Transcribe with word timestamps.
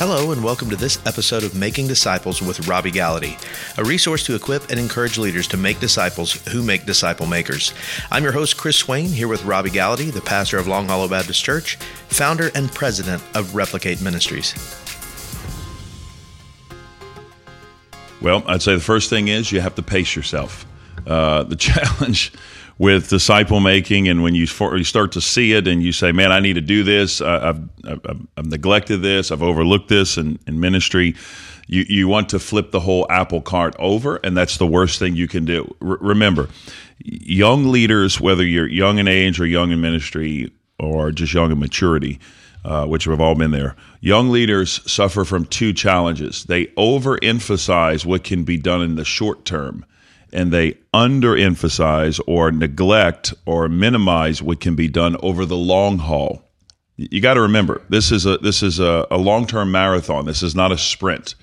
Hello, 0.00 0.32
and 0.32 0.42
welcome 0.42 0.70
to 0.70 0.76
this 0.76 0.98
episode 1.04 1.44
of 1.44 1.54
Making 1.54 1.86
Disciples 1.86 2.40
with 2.40 2.66
Robby 2.66 2.90
Gallaty, 2.90 3.36
a 3.76 3.84
resource 3.84 4.24
to 4.24 4.34
equip 4.34 4.70
and 4.70 4.80
encourage 4.80 5.18
leaders 5.18 5.46
to 5.48 5.58
make 5.58 5.78
disciples 5.78 6.32
who 6.48 6.62
make 6.62 6.86
disciple 6.86 7.26
makers. 7.26 7.74
I'm 8.10 8.22
your 8.22 8.32
host, 8.32 8.56
Chris 8.56 8.78
Swain, 8.78 9.08
here 9.08 9.28
with 9.28 9.44
Robby 9.44 9.68
Gallaty, 9.68 10.10
the 10.10 10.22
pastor 10.22 10.56
of 10.56 10.66
Long 10.66 10.86
Hollow 10.86 11.06
Baptist 11.06 11.44
Church, 11.44 11.76
founder 12.08 12.50
and 12.54 12.72
president 12.72 13.22
of 13.34 13.54
Replicate 13.54 14.00
Ministries. 14.00 14.54
Well, 18.22 18.42
I'd 18.46 18.62
say 18.62 18.72
the 18.72 18.80
first 18.80 19.10
thing 19.10 19.28
is 19.28 19.52
you 19.52 19.60
have 19.60 19.74
to 19.74 19.82
pace 19.82 20.16
yourself. 20.16 20.64
Uh, 21.06 21.42
the 21.42 21.56
challenge 21.56 22.32
with 22.80 23.10
disciple 23.10 23.60
making, 23.60 24.08
and 24.08 24.22
when 24.22 24.34
you, 24.34 24.46
for, 24.46 24.74
you 24.74 24.84
start 24.84 25.12
to 25.12 25.20
see 25.20 25.52
it, 25.52 25.68
and 25.68 25.82
you 25.82 25.92
say, 25.92 26.12
"Man, 26.12 26.32
I 26.32 26.40
need 26.40 26.54
to 26.54 26.62
do 26.62 26.82
this. 26.82 27.20
Uh, 27.20 27.54
I've, 27.84 28.00
I've, 28.06 28.26
I've, 28.38 28.46
neglected 28.46 29.02
this. 29.02 29.30
I've 29.30 29.42
overlooked 29.42 29.88
this 29.88 30.16
in, 30.16 30.38
in 30.46 30.58
ministry." 30.58 31.14
You, 31.66 31.84
you 31.88 32.08
want 32.08 32.30
to 32.30 32.38
flip 32.38 32.72
the 32.72 32.80
whole 32.80 33.06
apple 33.10 33.42
cart 33.42 33.76
over, 33.78 34.16
and 34.24 34.34
that's 34.34 34.56
the 34.56 34.66
worst 34.66 34.98
thing 34.98 35.14
you 35.14 35.28
can 35.28 35.44
do. 35.44 35.72
R- 35.82 35.98
remember, 36.00 36.48
young 36.98 37.70
leaders, 37.70 38.18
whether 38.18 38.44
you're 38.44 38.66
young 38.66 38.98
in 38.98 39.06
age 39.06 39.38
or 39.38 39.46
young 39.46 39.70
in 39.70 39.80
ministry 39.82 40.50
or 40.78 41.12
just 41.12 41.34
young 41.34 41.52
in 41.52 41.60
maturity, 41.60 42.18
uh, 42.64 42.86
which 42.86 43.04
have 43.04 43.20
all 43.20 43.34
been 43.34 43.50
there. 43.50 43.76
Young 44.00 44.30
leaders 44.30 44.80
suffer 44.90 45.26
from 45.26 45.44
two 45.44 45.74
challenges. 45.74 46.44
They 46.44 46.66
overemphasize 46.68 48.06
what 48.06 48.24
can 48.24 48.42
be 48.44 48.56
done 48.56 48.80
in 48.80 48.94
the 48.96 49.04
short 49.04 49.44
term 49.44 49.84
and 50.32 50.52
they 50.52 50.72
underemphasize 50.94 52.20
or 52.26 52.50
neglect 52.52 53.34
or 53.46 53.68
minimize 53.68 54.42
what 54.42 54.60
can 54.60 54.74
be 54.74 54.88
done 54.88 55.16
over 55.22 55.44
the 55.44 55.56
long 55.56 55.98
haul. 55.98 56.42
You 56.96 57.20
got 57.20 57.34
to 57.34 57.40
remember 57.40 57.82
this 57.88 58.12
is 58.12 58.26
a 58.26 58.38
this 58.38 58.62
is 58.62 58.78
a, 58.78 59.06
a 59.10 59.16
long 59.16 59.46
term 59.46 59.72
marathon. 59.72 60.26
This 60.26 60.42
is 60.42 60.54
not 60.54 60.70
a 60.72 60.78
sprint. 60.78 61.34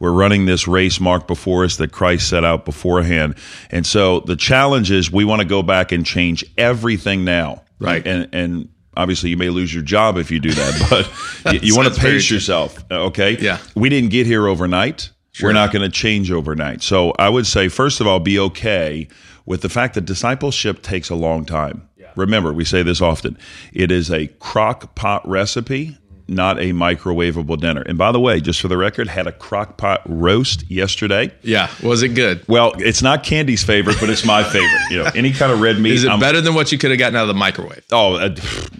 We're 0.00 0.12
running 0.12 0.46
this 0.46 0.66
race 0.66 0.98
marked 1.00 1.28
before 1.28 1.64
us 1.64 1.76
that 1.76 1.92
Christ 1.92 2.28
set 2.28 2.44
out 2.44 2.64
beforehand, 2.64 3.36
and 3.70 3.86
so 3.86 4.20
the 4.20 4.34
challenge 4.34 4.90
is 4.90 5.12
we 5.12 5.24
want 5.24 5.40
to 5.40 5.46
go 5.46 5.62
back 5.62 5.92
and 5.92 6.04
change 6.04 6.44
everything 6.58 7.24
now, 7.24 7.62
right? 7.78 8.04
And 8.04 8.28
and 8.32 8.68
obviously 8.96 9.30
you 9.30 9.36
may 9.36 9.50
lose 9.50 9.72
your 9.72 9.84
job 9.84 10.16
if 10.16 10.32
you 10.32 10.40
do 10.40 10.50
that, 10.52 10.86
but 11.44 11.54
you, 11.54 11.60
you 11.62 11.76
want 11.76 11.94
to 11.94 12.00
pace 12.00 12.28
yourself. 12.28 12.84
Okay, 12.90 13.38
yeah. 13.38 13.58
We 13.76 13.88
didn't 13.88 14.10
get 14.10 14.26
here 14.26 14.48
overnight. 14.48 15.10
Sure. 15.34 15.48
We're 15.48 15.54
not 15.54 15.72
going 15.72 15.82
to 15.82 15.90
change 15.90 16.30
overnight. 16.30 16.80
So 16.80 17.12
I 17.18 17.28
would 17.28 17.44
say, 17.44 17.66
first 17.66 18.00
of 18.00 18.06
all, 18.06 18.20
be 18.20 18.38
okay 18.38 19.08
with 19.46 19.62
the 19.62 19.68
fact 19.68 19.94
that 19.94 20.04
discipleship 20.04 20.80
takes 20.80 21.10
a 21.10 21.16
long 21.16 21.44
time. 21.44 21.88
Yeah. 21.96 22.12
Remember, 22.14 22.52
we 22.52 22.64
say 22.64 22.84
this 22.84 23.02
often 23.02 23.36
it 23.72 23.90
is 23.90 24.12
a 24.12 24.28
crock 24.28 24.94
pot 24.94 25.28
recipe 25.28 25.98
not 26.28 26.58
a 26.58 26.72
microwavable 26.72 27.60
dinner. 27.60 27.82
And 27.82 27.98
by 27.98 28.12
the 28.12 28.20
way, 28.20 28.40
just 28.40 28.60
for 28.60 28.68
the 28.68 28.76
record, 28.76 29.08
had 29.08 29.26
a 29.26 29.32
crock 29.32 29.76
pot 29.76 30.00
roast 30.06 30.68
yesterday. 30.70 31.32
Yeah, 31.42 31.70
was 31.82 32.02
it 32.02 32.14
good? 32.14 32.42
Well, 32.48 32.72
it's 32.78 33.02
not 33.02 33.24
Candy's 33.24 33.62
favorite, 33.62 33.96
but 34.00 34.08
it's 34.10 34.24
my 34.24 34.42
favorite. 34.42 34.90
You 34.90 35.04
know, 35.04 35.10
any 35.14 35.32
kind 35.32 35.52
of 35.52 35.60
red 35.60 35.78
meat. 35.78 35.94
Is 35.94 36.04
it 36.04 36.10
I'm, 36.10 36.20
better 36.20 36.40
than 36.40 36.54
what 36.54 36.72
you 36.72 36.78
could 36.78 36.90
have 36.90 36.98
gotten 36.98 37.16
out 37.16 37.22
of 37.22 37.28
the 37.28 37.34
microwave? 37.34 37.84
Oh, 37.92 38.14
uh, 38.14 38.34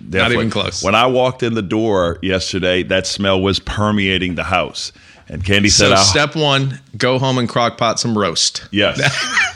not 0.09 0.33
even 0.33 0.51
close. 0.51 0.83
When 0.83 0.95
I 0.95 1.07
walked 1.07 1.43
in 1.43 1.55
the 1.55 1.63
door 1.63 2.19
yesterday, 2.23 2.83
that 2.85 3.07
smell 3.07 3.41
was 3.41 3.59
permeating 3.59 4.35
the 4.37 4.45
house. 4.45 4.93
And 5.27 5.43
Candy 5.43 5.71
said, 5.71 5.97
so 5.97 6.03
"Step 6.03 6.37
one: 6.37 6.81
go 6.99 7.19
home 7.19 7.39
and 7.39 7.49
crockpot 7.49 7.99
some 7.99 8.17
roast." 8.17 8.69
Yes, 8.71 9.01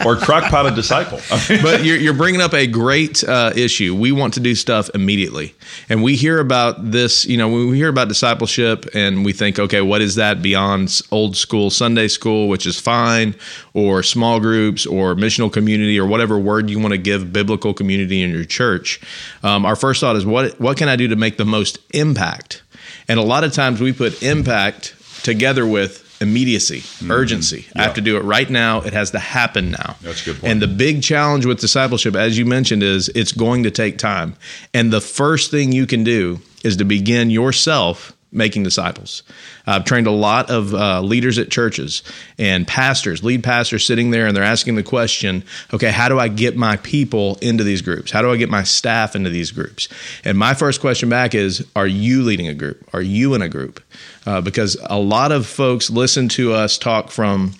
or 0.07 0.17
crockpot 0.17 0.73
a 0.73 0.75
disciple. 0.75 1.21
but 1.63 1.85
you're, 1.85 1.99
you're, 1.99 2.15
bringing 2.15 2.41
up 2.41 2.55
a 2.55 2.67
great 2.67 3.23
uh, 3.23 3.53
issue. 3.55 3.95
We 3.95 4.11
want 4.11 4.33
to 4.35 4.41
do 4.41 4.55
stuff 4.55 4.89
immediately, 4.95 5.55
and 5.91 6.03
we 6.03 6.17
hear 6.17 6.39
about 6.39 6.91
this. 6.91 7.27
You 7.27 7.37
know, 7.37 7.49
when 7.49 7.69
we 7.69 7.77
hear 7.77 7.89
about 7.89 8.09
discipleship, 8.09 8.87
and 8.95 9.27
we 9.27 9.35
think, 9.35 9.59
okay, 9.59 9.83
what 9.83 10.01
is 10.01 10.15
that 10.15 10.41
beyond 10.41 11.03
old 11.11 11.37
school 11.37 11.69
Sunday 11.69 12.09
school, 12.09 12.49
which 12.49 12.65
is 12.65 12.81
fine, 12.81 13.35
or 13.75 14.03
small 14.03 14.41
groups, 14.41 14.87
or 14.87 15.15
missional 15.15 15.53
community, 15.53 16.01
or 16.01 16.07
whatever 16.07 16.39
word 16.39 16.71
you 16.71 16.79
want 16.79 16.93
to 16.93 16.99
give 16.99 17.31
biblical 17.31 17.75
community 17.75 18.23
in 18.23 18.31
your 18.31 18.45
church? 18.45 19.03
Um, 19.43 19.67
our 19.67 19.77
first 19.77 20.01
thought 20.01 20.17
is, 20.17 20.25
what 20.25 20.59
what 20.59 20.79
can 20.79 20.89
I 20.89 20.97
do 20.97 21.09
to 21.09 21.17
make 21.17 21.37
the 21.37 21.45
most 21.45 21.79
impact? 21.93 22.63
And 23.07 23.19
a 23.19 23.23
lot 23.23 23.45
of 23.45 23.53
times 23.53 23.83
we 23.83 23.93
put 23.93 24.23
impact 24.23 24.95
together 25.23 25.67
with 25.67 26.05
immediacy, 26.21 26.81
mm-hmm. 26.81 27.11
urgency. 27.11 27.67
Yeah. 27.75 27.83
I 27.83 27.85
have 27.85 27.95
to 27.95 28.01
do 28.01 28.17
it 28.17 28.21
right 28.21 28.49
now. 28.49 28.81
It 28.81 28.93
has 28.93 29.13
to 29.13 29.19
happen 29.19 29.71
now. 29.71 29.97
That's 30.01 30.25
good 30.25 30.41
point. 30.41 30.53
And 30.53 30.63
the 30.63 30.67
big 30.67 31.03
challenge 31.03 31.47
with 31.47 31.61
discipleship, 31.61 32.17
as 32.17 32.37
you 32.37 32.45
mentioned, 32.45 32.83
is 32.83 33.09
it's 33.11 33.33
going 33.33 33.63
to 33.65 33.71
take 33.71 33.99
time. 33.99 34.37
And 34.75 34.93
the 34.93 35.01
first 35.01 35.51
thing 35.51 35.73
you 35.73 35.87
can 35.87 36.05
do 36.05 36.41
is 36.65 36.77
to 36.79 36.85
begin 36.85 37.31
yourself 37.31 38.17
making 38.31 38.63
disciples. 38.63 39.23
I've 39.67 39.85
trained 39.85 40.07
a 40.07 40.13
lot 40.13 40.51
of 40.51 40.75
uh, 40.75 41.01
leaders 41.01 41.39
at 41.39 41.51
churches 41.51 42.03
and 42.39 42.67
pastors, 42.67 43.25
lead 43.25 43.43
pastors 43.43 43.87
sitting 43.87 44.11
there, 44.11 44.27
and 44.27 44.37
they're 44.37 44.45
asking 44.45 44.75
the 44.75 44.83
question, 44.83 45.45
okay, 45.73 45.91
how 45.91 46.09
do 46.09 46.19
I 46.19 46.29
get 46.29 46.57
my 46.57 46.77
people 46.79 47.39
into 47.41 47.65
these 47.65 47.81
groups? 47.81 48.11
How 48.11 48.21
do 48.21 48.31
I 48.31 48.37
get 48.37 48.51
my 48.51 48.65
staff 48.65 49.17
into 49.17 49.31
these 49.31 49.51
groups? 49.51 49.89
And 50.25 50.37
my 50.37 50.55
first 50.55 50.81
question 50.81 51.09
back 51.09 51.35
is, 51.35 51.67
are 51.75 51.87
you 51.87 52.23
leading 52.23 52.49
a 52.49 52.55
group? 52.55 52.87
Are 52.93 53.03
you 53.03 53.35
in 53.35 53.43
a 53.43 53.49
group? 53.49 53.83
Uh, 54.27 54.43
because 54.43 54.77
a 54.85 54.99
lot 54.99 55.33
of 55.33 55.47
folks 55.47 55.89
listen 55.89 56.29
to 56.31 56.53
us 56.53 56.77
talk 56.77 57.11
from 57.11 57.55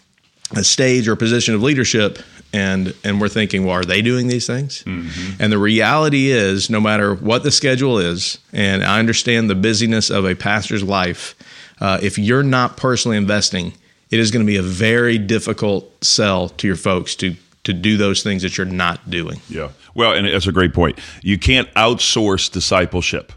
a 0.55 0.65
stage 0.65 1.09
or 1.09 1.17
position 1.17 1.55
of 1.55 1.63
leadership 1.63 2.19
and 2.53 2.95
and 3.05 3.21
we're 3.21 3.29
thinking, 3.29 3.65
well, 3.65 3.77
are 3.77 3.85
they 3.85 4.03
doing 4.03 4.29
these 4.29 4.47
things? 4.47 4.83
Mm-hmm. 4.85 5.43
And 5.43 5.53
the 5.53 5.59
reality 5.59 6.31
is, 6.31 6.71
no 6.71 6.81
matter 6.81 7.15
what 7.15 7.43
the 7.43 7.51
schedule 7.51 7.99
is, 7.99 8.39
and 8.53 8.85
I 8.85 8.99
understand 8.99 9.51
the 9.51 9.55
busyness 9.55 10.11
of 10.11 10.25
a 10.25 10.35
pastor's 10.35 10.83
life, 10.83 11.35
uh, 11.81 11.99
if 12.03 12.19
you're 12.19 12.43
not 12.43 12.77
personally 12.77 13.17
investing, 13.17 13.75
it 14.11 14.19
is 14.19 14.31
going 14.31 14.45
to 14.45 14.51
be 14.51 14.57
a 14.57 14.63
very 14.63 15.19
difficult 15.19 16.05
sell 16.05 16.49
to 16.51 16.67
your 16.67 16.77
folks 16.77 17.15
to 17.17 17.37
to 17.65 17.73
do 17.75 17.97
those 17.97 18.23
things 18.23 18.43
that 18.43 18.57
you're 18.57 18.67
not 18.67 19.11
doing. 19.11 19.41
Yeah. 19.49 19.71
Well, 19.95 20.15
and 20.15 20.27
that's 20.27 20.47
a 20.47 20.53
great 20.53 20.73
point. 20.73 20.99
You 21.23 21.39
can't 21.39 21.73
outsource 21.75 22.51
discipleship. 22.51 23.33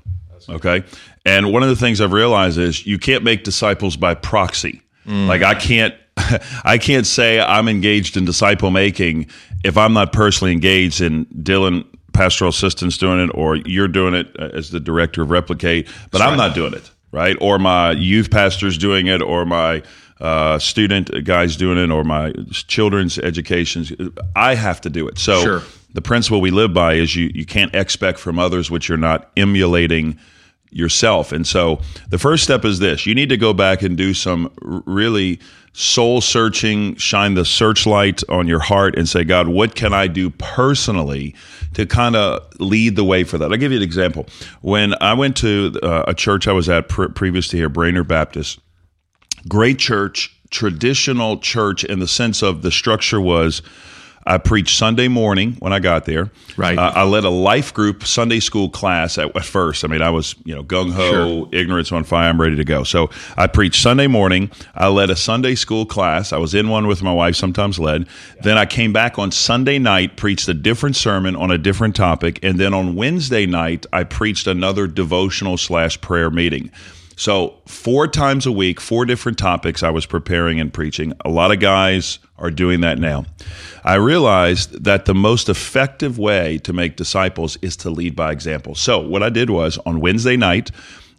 Okay. 0.48 0.84
And 1.26 1.52
one 1.52 1.64
of 1.64 1.70
the 1.70 1.76
things 1.76 2.02
I've 2.02 2.14
realized 2.14 2.58
is 2.58 2.86
you 2.86 2.98
can't 2.98 3.24
make 3.24 3.44
disciples 3.44 3.96
by 3.96 4.14
proxy. 4.14 4.82
Mm. 5.06 5.28
Like 5.28 5.44
I 5.44 5.56
can't 5.56 5.96
I 6.64 6.78
can't 6.78 7.06
say 7.06 7.40
I'm 7.40 7.68
engaged 7.68 8.18
in 8.18 8.26
disciple 8.26 8.72
making 8.72 9.28
if 9.64 9.78
I'm 9.78 9.94
not 9.94 10.14
personally 10.14 10.52
engaged 10.54 11.02
in 11.02 11.26
Dylan 11.28 11.86
pastoral 12.14 12.50
assistants 12.50 12.98
doing 12.98 13.20
it 13.24 13.32
or 13.34 13.56
you're 13.56 13.88
doing 13.88 14.14
it 14.14 14.36
as 14.38 14.70
the 14.72 14.82
director 14.82 15.22
of 15.22 15.32
replicate 15.32 15.86
but 15.86 16.18
That's 16.18 16.24
i'm 16.24 16.32
right. 16.32 16.48
not 16.48 16.54
doing 16.54 16.74
it 16.74 16.92
right? 17.12 17.38
Or 17.42 17.60
my 17.60 17.92
youth 17.92 18.32
pastor's 18.32 18.78
doing 18.78 19.08
it 19.08 19.22
or 19.22 19.46
my 19.46 19.84
uh, 20.20 20.60
student 20.60 21.24
guys 21.24 21.56
doing 21.58 21.78
it 21.78 21.92
or 21.92 22.04
my 22.04 22.34
children's 22.54 23.18
educations. 23.20 23.92
I 24.36 24.56
have 24.56 24.82
to 24.82 24.90
do 24.90 25.08
it. 25.08 25.18
So 25.18 25.42
sure. 25.42 25.62
the 25.94 26.02
principle 26.02 26.42
we 26.42 26.52
live 26.52 26.74
by 26.74 26.94
is 26.94 27.16
you, 27.16 27.32
you 27.34 27.46
can't 27.46 27.74
expect 27.76 28.20
from 28.20 28.40
others 28.40 28.70
what 28.70 28.88
you're 28.88 28.98
not 28.98 29.32
emulating 29.36 30.18
yourself. 30.70 31.32
And 31.32 31.46
so 31.46 31.82
the 32.10 32.18
first 32.18 32.44
step 32.44 32.64
is 32.64 32.80
this. 32.80 33.06
You 33.06 33.14
need 33.14 33.30
to 33.30 33.38
go 33.38 33.54
back 33.54 33.82
and 33.82 33.98
do 33.98 34.14
some 34.14 34.52
really 34.62 35.40
soul 35.74 36.22
searching, 36.22 36.96
shine 36.96 37.34
the 37.34 37.46
searchlight 37.46 38.22
on 38.30 38.48
your 38.48 38.60
heart 38.60 38.98
and 38.98 39.08
say, 39.08 39.24
God, 39.24 39.48
what 39.48 39.76
can 39.76 39.94
I 39.94 40.08
do 40.08 40.30
personally 40.30 41.34
to 41.74 41.86
kind 41.86 42.16
of 42.16 42.46
lead 42.60 42.96
the 42.96 43.04
way 43.04 43.24
for 43.24 43.38
that? 43.38 43.52
I'll 43.52 43.58
give 43.58 43.72
you 43.72 43.78
an 43.78 43.84
example. 43.84 44.26
When 44.62 44.94
I 45.02 45.14
went 45.14 45.38
to 45.38 45.78
uh, 45.82 46.04
a 46.08 46.14
church 46.14 46.48
I 46.48 46.52
was 46.52 46.68
at 46.68 46.90
pre- 46.90 47.08
previous 47.10 47.48
to 47.50 47.58
here, 47.58 47.70
Brainerd 47.70 48.08
Baptist, 48.08 48.60
great 49.48 49.80
church, 49.80 50.36
traditional 50.50 51.38
church 51.38 51.84
in 51.86 52.00
the 52.00 52.08
sense 52.08 52.42
of 52.42 52.62
the 52.62 52.72
structure 52.72 53.22
was 53.22 53.62
I 54.26 54.38
preached 54.38 54.78
Sunday 54.78 55.08
morning 55.08 55.54
when 55.60 55.74
I 55.74 55.80
got 55.80 56.06
there. 56.06 56.30
Right. 56.58 56.78
Uh, 56.78 56.92
I 56.96 57.04
led 57.04 57.24
a 57.24 57.30
life 57.30 57.74
group 57.74 58.06
Sunday 58.06 58.40
school 58.40 58.70
class 58.70 59.18
at, 59.18 59.36
at 59.36 59.46
first. 59.46 59.84
I 59.84 59.88
mean, 59.88 60.02
I 60.02 60.10
was, 60.10 60.36
you 60.44 60.54
know, 60.54 60.64
gung 60.64 60.92
ho, 60.92 61.12
sure. 61.12 61.50
ignorance 61.52 61.92
on 61.92 62.04
fire. 62.04 62.30
I'm 62.30 62.40
ready 62.40 62.56
to 62.56 62.64
go. 62.64 62.84
So 62.84 63.10
I 63.38 63.48
preached 63.48 63.82
Sunday 63.82 64.08
morning. 64.08 64.52
I 64.76 64.88
led 64.90 65.10
a 65.10 65.16
Sunday 65.16 65.56
school 65.56 65.86
class. 65.86 66.34
I 66.34 66.38
was 66.38 66.54
in 66.54 66.70
one 66.70 66.88
with 66.88 67.02
my 67.02 67.14
wife, 67.14 67.36
sometimes 67.36 67.80
led. 67.80 68.02
Yeah. 68.36 68.42
Then 68.44 68.58
I 68.58 68.66
came 68.66 68.94
back 68.94 69.18
on 69.18 69.32
Sunday 69.32 69.80
night, 69.80 70.18
preached 70.18 70.48
a 70.48 70.54
different 70.54 70.96
sermon 70.96 71.36
on 71.36 71.52
a 71.52 71.58
different 71.58 71.96
topic. 71.96 72.40
And 72.44 72.60
then 72.60 72.74
on 72.74 72.96
Wednesday 72.96 73.46
night, 73.46 73.86
I 73.92 74.04
preached 74.04 74.48
another 74.48 74.88
devotional 74.88 75.58
slash 75.58 76.00
prayer 76.02 76.30
meeting. 76.30 76.72
So, 77.22 77.62
four 77.68 78.08
times 78.08 78.48
a 78.48 78.52
week, 78.52 78.82
four 78.82 79.06
different 79.06 79.38
topics 79.38 79.84
I 79.84 79.92
was 79.92 80.08
preparing 80.08 80.60
and 80.60 80.74
preaching. 80.74 81.14
A 81.24 81.30
lot 81.30 81.52
of 81.52 81.60
guys 81.60 82.18
are 82.40 82.50
doing 82.50 82.82
that 82.82 82.98
now. 82.98 83.26
I 83.84 83.94
realized 83.94 84.86
that 84.86 85.06
the 85.06 85.14
most 85.14 85.48
effective 85.48 86.18
way 86.18 86.58
to 86.64 86.74
make 86.74 86.96
disciples 86.96 87.60
is 87.62 87.78
to 87.78 87.92
lead 87.92 88.16
by 88.16 88.32
example. 88.32 88.74
So, 88.74 88.98
what 88.98 89.22
I 89.22 89.30
did 89.30 89.52
was 89.52 89.78
on 89.86 90.00
Wednesday 90.00 90.36
night, 90.36 90.72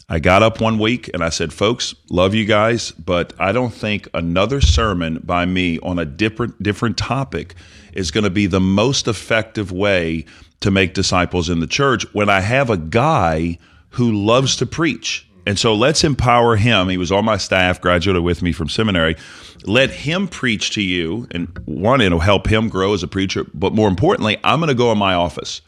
I 0.08 0.19
got 0.19 0.43
up 0.43 0.60
one 0.60 0.81
week 0.81 1.08
and 1.14 1.22
I 1.22 1.28
said, 1.28 1.52
folks, 1.52 1.94
love 2.10 2.34
you 2.34 2.46
guys, 2.46 2.90
but 2.90 3.32
I 3.38 3.52
don't 3.52 3.72
think 3.72 4.08
another 4.12 4.60
sermon 4.60 5.20
by 5.22 5.46
me 5.46 5.78
on 5.84 6.00
a 6.00 6.04
different 6.04 6.60
different 6.60 6.99
topic 6.99 7.54
is 7.93 8.10
going 8.10 8.25
to 8.25 8.31
be 8.31 8.46
the 8.46 8.58
most 8.58 9.06
effective 9.06 9.70
way 9.70 10.25
to 10.62 10.72
make 10.72 10.94
disciples 10.94 11.49
in 11.49 11.60
the 11.60 11.69
church 11.69 12.12
when 12.12 12.28
I 12.28 12.40
have 12.40 12.70
a 12.70 12.76
guy 12.76 13.58
who 13.90 14.10
loves 14.10 14.56
to 14.56 14.66
preach 14.66 15.28
And 15.47 15.59
so 15.59 15.75
let's 15.75 16.05
empower 16.05 16.56
him. 16.56 16.89
He 16.89 16.97
was 16.97 17.11
on 17.11 17.25
my 17.25 17.37
staff, 17.37 17.81
graduated 17.81 18.23
with 18.23 18.43
me 18.43 18.53
from 18.53 18.69
seminary. 18.69 19.17
Let 19.65 19.91
him 19.91 20.29
preach 20.29 20.71
to 20.75 20.83
you. 20.83 21.27
And 21.31 21.49
one, 21.65 22.00
it'll 22.00 22.21
help 22.21 22.47
him 22.47 22.69
grow 22.69 22.94
as 22.94 23.03
a 23.03 23.09
preacher. 23.09 23.44
But 23.53 23.73
more 23.73 23.89
importantly, 23.89 24.39
I'm 24.44 24.61
going 24.61 24.69
to 24.69 24.75
go 24.75 24.93
in 24.93 24.99
my 24.99 25.15
office. 25.15 25.61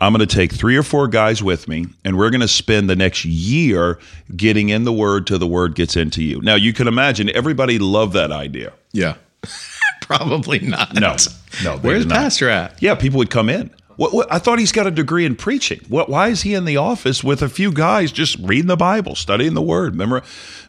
I'm 0.00 0.12
going 0.12 0.26
to 0.26 0.32
take 0.32 0.52
three 0.52 0.76
or 0.76 0.84
four 0.84 1.08
guys 1.08 1.42
with 1.42 1.66
me, 1.66 1.86
and 2.04 2.16
we're 2.16 2.30
going 2.30 2.40
to 2.40 2.48
spend 2.48 2.88
the 2.88 2.94
next 2.94 3.24
year 3.24 3.98
getting 4.36 4.68
in 4.68 4.84
the 4.84 4.92
word 4.92 5.26
till 5.26 5.40
the 5.40 5.46
word 5.46 5.74
gets 5.74 5.96
into 5.96 6.22
you. 6.22 6.40
Now, 6.40 6.54
you 6.54 6.72
can 6.72 6.86
imagine 6.86 7.30
everybody 7.34 7.80
loved 7.80 8.12
that 8.12 8.30
idea. 8.30 8.72
Yeah. 8.92 9.16
Probably 10.00 10.60
not. 10.60 10.94
No, 10.94 11.16
no. 11.64 11.78
Where's. 11.78 12.06
Pastor 12.06 12.48
at? 12.48 12.80
Yeah, 12.80 12.94
people 12.94 13.18
would 13.18 13.30
come 13.30 13.48
in. 13.48 13.70
What, 13.98 14.14
what, 14.14 14.32
I 14.32 14.38
thought 14.38 14.60
he's 14.60 14.70
got 14.70 14.86
a 14.86 14.92
degree 14.92 15.26
in 15.26 15.34
preaching. 15.34 15.80
What, 15.88 16.08
why 16.08 16.28
is 16.28 16.42
he 16.42 16.54
in 16.54 16.64
the 16.64 16.76
office 16.76 17.24
with 17.24 17.42
a 17.42 17.48
few 17.48 17.72
guys 17.72 18.12
just 18.12 18.38
reading 18.38 18.68
the 18.68 18.76
Bible, 18.76 19.16
studying 19.16 19.54
the 19.54 19.60
Word, 19.60 19.96
memor, 19.96 20.22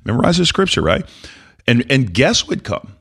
memorizing 0.03 0.45
Scripture, 0.45 0.81
right? 0.81 1.05
And 1.67 1.85
and 1.91 2.11
guests 2.11 2.47
would 2.47 2.63
come. 2.63 2.95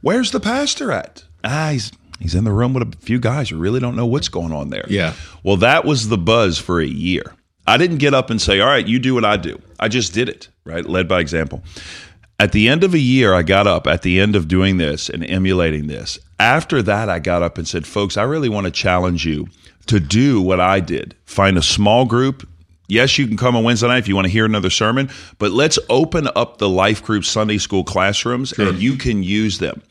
Where's 0.00 0.30
the 0.30 0.38
pastor 0.38 0.92
at? 0.92 1.24
Ah, 1.42 1.70
he's 1.72 1.90
he's 2.20 2.36
in 2.36 2.44
the 2.44 2.52
room 2.52 2.74
with 2.74 2.94
a 2.94 2.96
few 2.98 3.18
guys 3.18 3.50
who 3.50 3.58
really 3.58 3.80
don't 3.80 3.96
know 3.96 4.06
what's 4.06 4.28
going 4.28 4.52
on 4.52 4.70
there. 4.70 4.86
Yeah. 4.88 5.14
Well, 5.42 5.56
that 5.56 5.84
was 5.84 6.08
the 6.08 6.18
buzz 6.18 6.58
for 6.58 6.80
a 6.80 6.86
year. 6.86 7.34
I 7.66 7.76
didn't 7.76 7.98
get 7.98 8.14
up 8.14 8.30
and 8.30 8.40
say, 8.40 8.60
"All 8.60 8.68
right, 8.68 8.86
you 8.86 9.00
do 9.00 9.14
what 9.14 9.24
I 9.24 9.36
do." 9.36 9.60
I 9.80 9.88
just 9.88 10.14
did 10.14 10.28
it, 10.28 10.48
right? 10.64 10.86
Led 10.86 11.08
by 11.08 11.18
example. 11.18 11.60
At 12.38 12.52
the 12.52 12.68
end 12.68 12.84
of 12.84 12.94
a 12.94 13.00
year, 13.00 13.34
I 13.34 13.42
got 13.42 13.66
up 13.66 13.88
at 13.88 14.02
the 14.02 14.20
end 14.20 14.36
of 14.36 14.46
doing 14.46 14.76
this 14.76 15.08
and 15.08 15.28
emulating 15.28 15.88
this. 15.88 16.20
After 16.38 16.82
that, 16.82 17.08
I 17.08 17.18
got 17.18 17.42
up 17.42 17.58
and 17.58 17.66
said, 17.66 17.86
folks, 17.86 18.16
I 18.16 18.22
really 18.22 18.48
want 18.48 18.64
to 18.64 18.72
challenge 18.72 19.24
you 19.24 19.46
to 19.86 20.00
do 20.00 20.40
what 20.40 20.60
I 20.60 20.80
did. 20.80 21.14
Find 21.24 21.56
a 21.58 21.62
small 21.62 22.04
group. 22.04 22.48
Yes, 22.88 23.16
you 23.16 23.26
can 23.26 23.36
come 23.36 23.56
on 23.56 23.64
Wednesday 23.64 23.88
night 23.88 23.98
if 23.98 24.08
you 24.08 24.14
want 24.14 24.26
to 24.26 24.32
hear 24.32 24.44
another 24.44 24.70
sermon, 24.70 25.08
but 25.38 25.50
let's 25.50 25.78
open 25.88 26.28
up 26.36 26.58
the 26.58 26.68
life 26.68 27.02
group 27.02 27.24
Sunday 27.24 27.58
school 27.58 27.84
classrooms 27.84 28.52
and 28.58 28.78
you 28.78 28.96
can 28.96 29.22
use 29.22 29.58
them. 29.58 29.82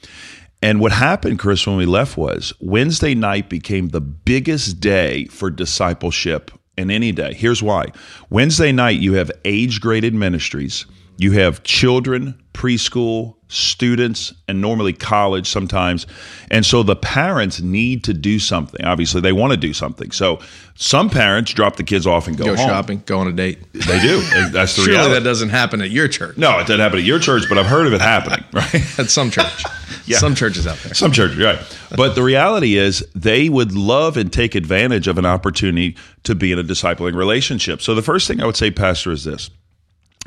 And 0.62 0.80
what 0.80 0.92
happened, 0.92 1.40
Chris, 1.40 1.66
when 1.66 1.78
we 1.78 1.88
left 1.88 2.16
was 2.18 2.54
Wednesday 2.60 3.16
night 3.16 3.50
became 3.50 3.90
the 3.90 4.02
biggest 4.02 4.80
day 4.80 5.26
for 5.26 5.50
discipleship 5.50 6.52
in 6.78 6.92
any 6.92 7.12
day. 7.12 7.34
Here's 7.34 7.64
why 7.64 7.88
Wednesday 8.30 8.72
night, 8.72 9.00
you 9.00 9.14
have 9.14 9.32
age 9.46 9.82
graded 9.82 10.14
ministries, 10.14 10.86
you 11.18 11.32
have 11.34 11.64
children, 11.64 12.42
preschool, 12.54 13.36
students, 13.48 14.34
and 14.48 14.62
normally 14.62 14.94
college 14.94 15.48
sometimes. 15.48 16.08
And 16.50 16.66
so 16.66 16.84
the 16.84 16.96
parents 16.96 17.60
need 17.62 18.04
to 18.06 18.14
do 18.14 18.40
something. 18.40 18.84
Obviously, 18.86 19.20
they 19.22 19.34
want 19.34 19.52
to 19.52 19.58
do 19.58 19.74
something. 19.74 20.12
So 20.12 20.40
some 20.76 21.10
parents 21.10 21.52
drop 21.54 21.76
the 21.76 21.84
kids 21.84 22.08
off 22.08 22.28
and 22.28 22.38
go, 22.38 22.46
Go 22.46 22.56
home. 22.56 22.68
shopping, 22.68 23.04
go 23.06 23.20
on 23.20 23.28
a 23.28 23.34
date. 23.34 23.60
They 23.74 24.00
do. 24.00 24.22
That's 24.52 24.76
the 24.76 24.84
Surely 24.84 24.92
reality. 24.92 25.14
that 25.16 25.24
doesn't 25.24 25.50
happen 25.50 25.82
at 25.82 25.92
your 25.92 26.08
church. 26.08 26.38
no, 26.38 26.58
it 26.60 26.62
doesn't 26.62 26.80
happen 26.80 27.00
at 27.00 27.06
your 27.06 27.20
church, 27.20 27.44
but 27.50 27.58
I've 27.58 27.66
heard 27.68 27.88
of 27.88 27.94
it 27.94 28.02
happening, 28.02 28.44
right? 28.54 29.00
At 29.00 29.10
some 29.10 29.30
church. 29.32 29.64
Yeah. 30.08 30.18
Some 30.18 30.34
churches 30.34 30.66
out 30.66 30.78
there. 30.80 30.94
Some 30.96 31.12
churches, 31.12 31.38
right. 31.38 31.60
But 31.96 32.16
the 32.16 32.24
reality 32.24 32.76
is 32.76 33.06
they 33.14 33.50
would 33.50 33.74
love 33.74 34.18
and 34.18 34.34
take 34.34 34.56
advantage 34.56 35.08
of 35.08 35.18
an 35.20 35.28
opportunity 35.28 35.96
to 36.24 36.34
be 36.34 36.52
in 36.52 36.58
a 36.58 36.64
discipling 36.64 37.16
relationship. 37.16 37.82
So 37.82 37.94
the 37.94 38.02
first 38.02 38.28
thing 38.28 38.42
I 38.42 38.46
would 38.48 38.58
say, 38.58 38.72
Pastor, 38.72 39.12
is 39.12 39.24
this. 39.26 39.52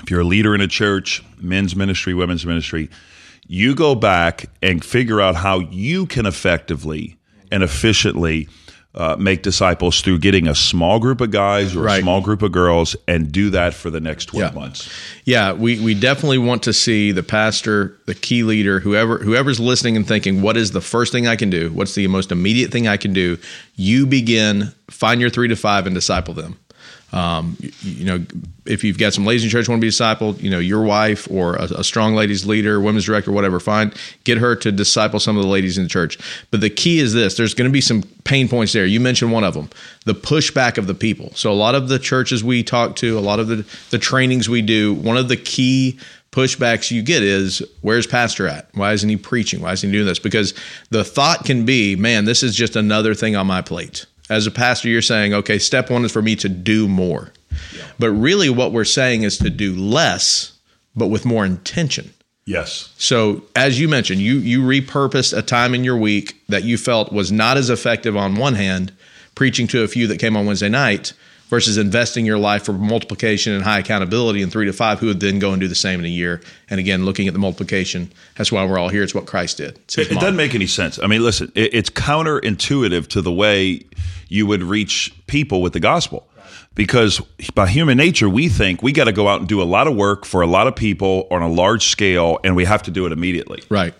If 0.04 0.10
you're 0.10 0.20
a 0.20 0.24
leader 0.24 0.54
in 0.54 0.60
a 0.60 0.68
church, 0.68 1.22
men's 1.38 1.74
ministry, 1.74 2.12
women's 2.12 2.44
ministry, 2.44 2.90
you 3.46 3.74
go 3.74 3.94
back 3.94 4.46
and 4.62 4.84
figure 4.84 5.18
out 5.18 5.34
how 5.34 5.60
you 5.60 6.04
can 6.04 6.26
effectively 6.26 7.16
and 7.50 7.62
efficiently 7.62 8.48
uh, 8.94 9.16
make 9.18 9.42
disciples 9.42 10.02
through 10.02 10.18
getting 10.18 10.46
a 10.46 10.54
small 10.54 11.00
group 11.00 11.20
of 11.22 11.30
guys 11.30 11.74
or 11.74 11.88
a 11.88 12.00
small 12.00 12.20
group 12.20 12.42
of 12.42 12.52
girls 12.52 12.94
and 13.08 13.32
do 13.32 13.48
that 13.50 13.72
for 13.72 13.88
the 13.90 13.98
next 13.98 14.26
12 14.26 14.52
Yeah. 14.54 14.60
months. 14.60 14.88
Yeah, 15.24 15.52
we, 15.54 15.80
we 15.80 15.94
definitely 15.94 16.38
want 16.38 16.62
to 16.64 16.72
see 16.74 17.10
the 17.10 17.22
pastor, 17.22 17.96
the 18.06 18.14
key 18.14 18.42
leader, 18.44 18.80
whoever 18.80 19.18
whoever's 19.18 19.58
listening 19.58 19.96
and 19.96 20.06
thinking, 20.06 20.42
what 20.42 20.56
is 20.58 20.70
the 20.72 20.80
first 20.82 21.12
thing 21.12 21.26
I 21.26 21.34
can 21.34 21.48
do? 21.50 21.72
What's 21.72 21.94
the 21.94 22.06
most 22.08 22.30
immediate 22.30 22.70
thing 22.70 22.86
I 22.86 22.96
can 22.98 23.12
do? 23.14 23.38
You 23.74 24.06
begin, 24.06 24.72
find 24.90 25.18
your 25.20 25.30
three 25.30 25.48
to 25.48 25.56
five 25.56 25.86
and 25.86 25.94
disciple 25.94 26.34
them. 26.34 26.58
Um, 27.14 27.56
you, 27.60 27.70
you 27.82 28.04
know, 28.04 28.26
if 28.66 28.82
you've 28.82 28.98
got 28.98 29.12
some 29.12 29.24
ladies 29.24 29.44
in 29.44 29.50
church 29.50 29.68
want 29.68 29.80
to 29.80 29.84
be 29.84 29.90
discipled, 29.90 30.42
you 30.42 30.50
know, 30.50 30.58
your 30.58 30.82
wife 30.82 31.30
or 31.30 31.54
a, 31.54 31.64
a 31.64 31.84
strong 31.84 32.16
ladies 32.16 32.44
leader, 32.44 32.80
women's 32.80 33.04
director, 33.04 33.30
whatever, 33.30 33.60
find 33.60 33.94
get 34.24 34.38
her 34.38 34.56
to 34.56 34.72
disciple 34.72 35.20
some 35.20 35.36
of 35.36 35.44
the 35.44 35.48
ladies 35.48 35.78
in 35.78 35.84
the 35.84 35.88
church. 35.88 36.18
But 36.50 36.60
the 36.60 36.70
key 36.70 36.98
is 36.98 37.12
this: 37.12 37.36
there's 37.36 37.54
going 37.54 37.70
to 37.70 37.72
be 37.72 37.80
some 37.80 38.02
pain 38.24 38.48
points 38.48 38.72
there. 38.72 38.84
You 38.84 38.98
mentioned 38.98 39.30
one 39.30 39.44
of 39.44 39.54
them, 39.54 39.70
the 40.06 40.14
pushback 40.14 40.76
of 40.76 40.88
the 40.88 40.94
people. 40.94 41.30
So 41.34 41.52
a 41.52 41.54
lot 41.54 41.76
of 41.76 41.88
the 41.88 42.00
churches 42.00 42.42
we 42.42 42.64
talk 42.64 42.96
to, 42.96 43.16
a 43.16 43.20
lot 43.20 43.38
of 43.38 43.46
the 43.46 43.64
the 43.90 43.98
trainings 43.98 44.48
we 44.48 44.60
do, 44.60 44.94
one 44.94 45.16
of 45.16 45.28
the 45.28 45.36
key 45.36 46.00
pushbacks 46.32 46.90
you 46.90 47.00
get 47.00 47.22
is 47.22 47.62
where's 47.82 48.08
pastor 48.08 48.48
at 48.48 48.66
why 48.74 48.92
isn't 48.92 49.08
he 49.08 49.16
preaching 49.16 49.60
why 49.60 49.70
isn't 49.70 49.88
he 49.88 49.92
doing 49.92 50.04
this 50.04 50.18
because 50.18 50.52
the 50.90 51.04
thought 51.04 51.44
can 51.44 51.64
be 51.64 51.94
man 51.94 52.24
this 52.24 52.42
is 52.42 52.56
just 52.56 52.74
another 52.74 53.14
thing 53.14 53.36
on 53.36 53.46
my 53.46 53.62
plate 53.62 54.04
as 54.30 54.46
a 54.46 54.50
pastor 54.50 54.88
you're 54.88 55.02
saying 55.02 55.34
okay 55.34 55.58
step 55.58 55.90
one 55.90 56.04
is 56.04 56.12
for 56.12 56.22
me 56.22 56.36
to 56.36 56.48
do 56.48 56.88
more. 56.88 57.32
But 57.98 58.10
really 58.10 58.50
what 58.50 58.72
we're 58.72 58.84
saying 58.84 59.22
is 59.22 59.38
to 59.38 59.50
do 59.50 59.74
less 59.74 60.52
but 60.96 61.08
with 61.08 61.24
more 61.24 61.44
intention. 61.44 62.12
Yes. 62.46 62.92
so 62.98 63.42
as 63.56 63.80
you 63.80 63.88
mentioned 63.88 64.20
you 64.20 64.36
you 64.36 64.60
repurposed 64.60 65.36
a 65.36 65.40
time 65.40 65.74
in 65.74 65.82
your 65.82 65.96
week 65.96 66.42
that 66.48 66.62
you 66.64 66.76
felt 66.76 67.10
was 67.10 67.32
not 67.32 67.56
as 67.56 67.70
effective 67.70 68.18
on 68.18 68.36
one 68.36 68.54
hand 68.54 68.92
preaching 69.34 69.66
to 69.68 69.82
a 69.82 69.88
few 69.88 70.06
that 70.08 70.18
came 70.18 70.36
on 70.36 70.44
wednesday 70.44 70.68
night 70.68 71.14
versus 71.48 71.76
investing 71.76 72.24
your 72.26 72.38
life 72.38 72.64
for 72.64 72.72
multiplication 72.72 73.52
and 73.52 73.62
high 73.62 73.78
accountability 73.78 74.42
in 74.42 74.50
three 74.50 74.66
to 74.66 74.72
five 74.72 74.98
who 74.98 75.06
would 75.06 75.20
then 75.20 75.38
go 75.38 75.52
and 75.52 75.60
do 75.60 75.68
the 75.68 75.74
same 75.74 75.98
in 76.00 76.04
a 76.04 76.08
year 76.08 76.40
and 76.70 76.80
again 76.80 77.04
looking 77.04 77.26
at 77.28 77.32
the 77.32 77.38
multiplication 77.38 78.10
that's 78.36 78.50
why 78.50 78.64
we're 78.64 78.78
all 78.78 78.88
here 78.88 79.02
it's 79.02 79.14
what 79.14 79.26
christ 79.26 79.58
did 79.58 79.78
It, 79.96 80.10
it 80.10 80.20
doesn't 80.20 80.36
make 80.36 80.54
any 80.54 80.66
sense. 80.66 80.98
I 80.98 81.06
mean, 81.06 81.22
listen, 81.22 81.52
it, 81.54 81.74
it's 81.74 81.90
counterintuitive 81.90 83.06
to 83.08 83.22
the 83.22 83.32
way 83.32 83.84
you 84.28 84.46
would 84.46 84.62
reach 84.62 85.14
people 85.26 85.62
with 85.62 85.72
the 85.72 85.80
gospel. 85.80 86.26
Because 86.74 87.20
by 87.54 87.68
human 87.68 87.96
nature, 87.96 88.28
we 88.28 88.48
think 88.48 88.82
we 88.82 88.90
got 88.90 89.04
to 89.04 89.12
go 89.12 89.28
out 89.28 89.38
and 89.38 89.48
do 89.48 89.62
a 89.62 89.64
lot 89.64 89.86
of 89.86 89.94
work 89.94 90.24
for 90.24 90.40
a 90.42 90.46
lot 90.46 90.66
of 90.66 90.74
people 90.74 91.28
on 91.30 91.40
a 91.40 91.48
large 91.48 91.86
scale, 91.86 92.38
and 92.42 92.56
we 92.56 92.64
have 92.64 92.82
to 92.84 92.90
do 92.90 93.06
it 93.06 93.12
immediately. 93.12 93.62
right 93.68 93.94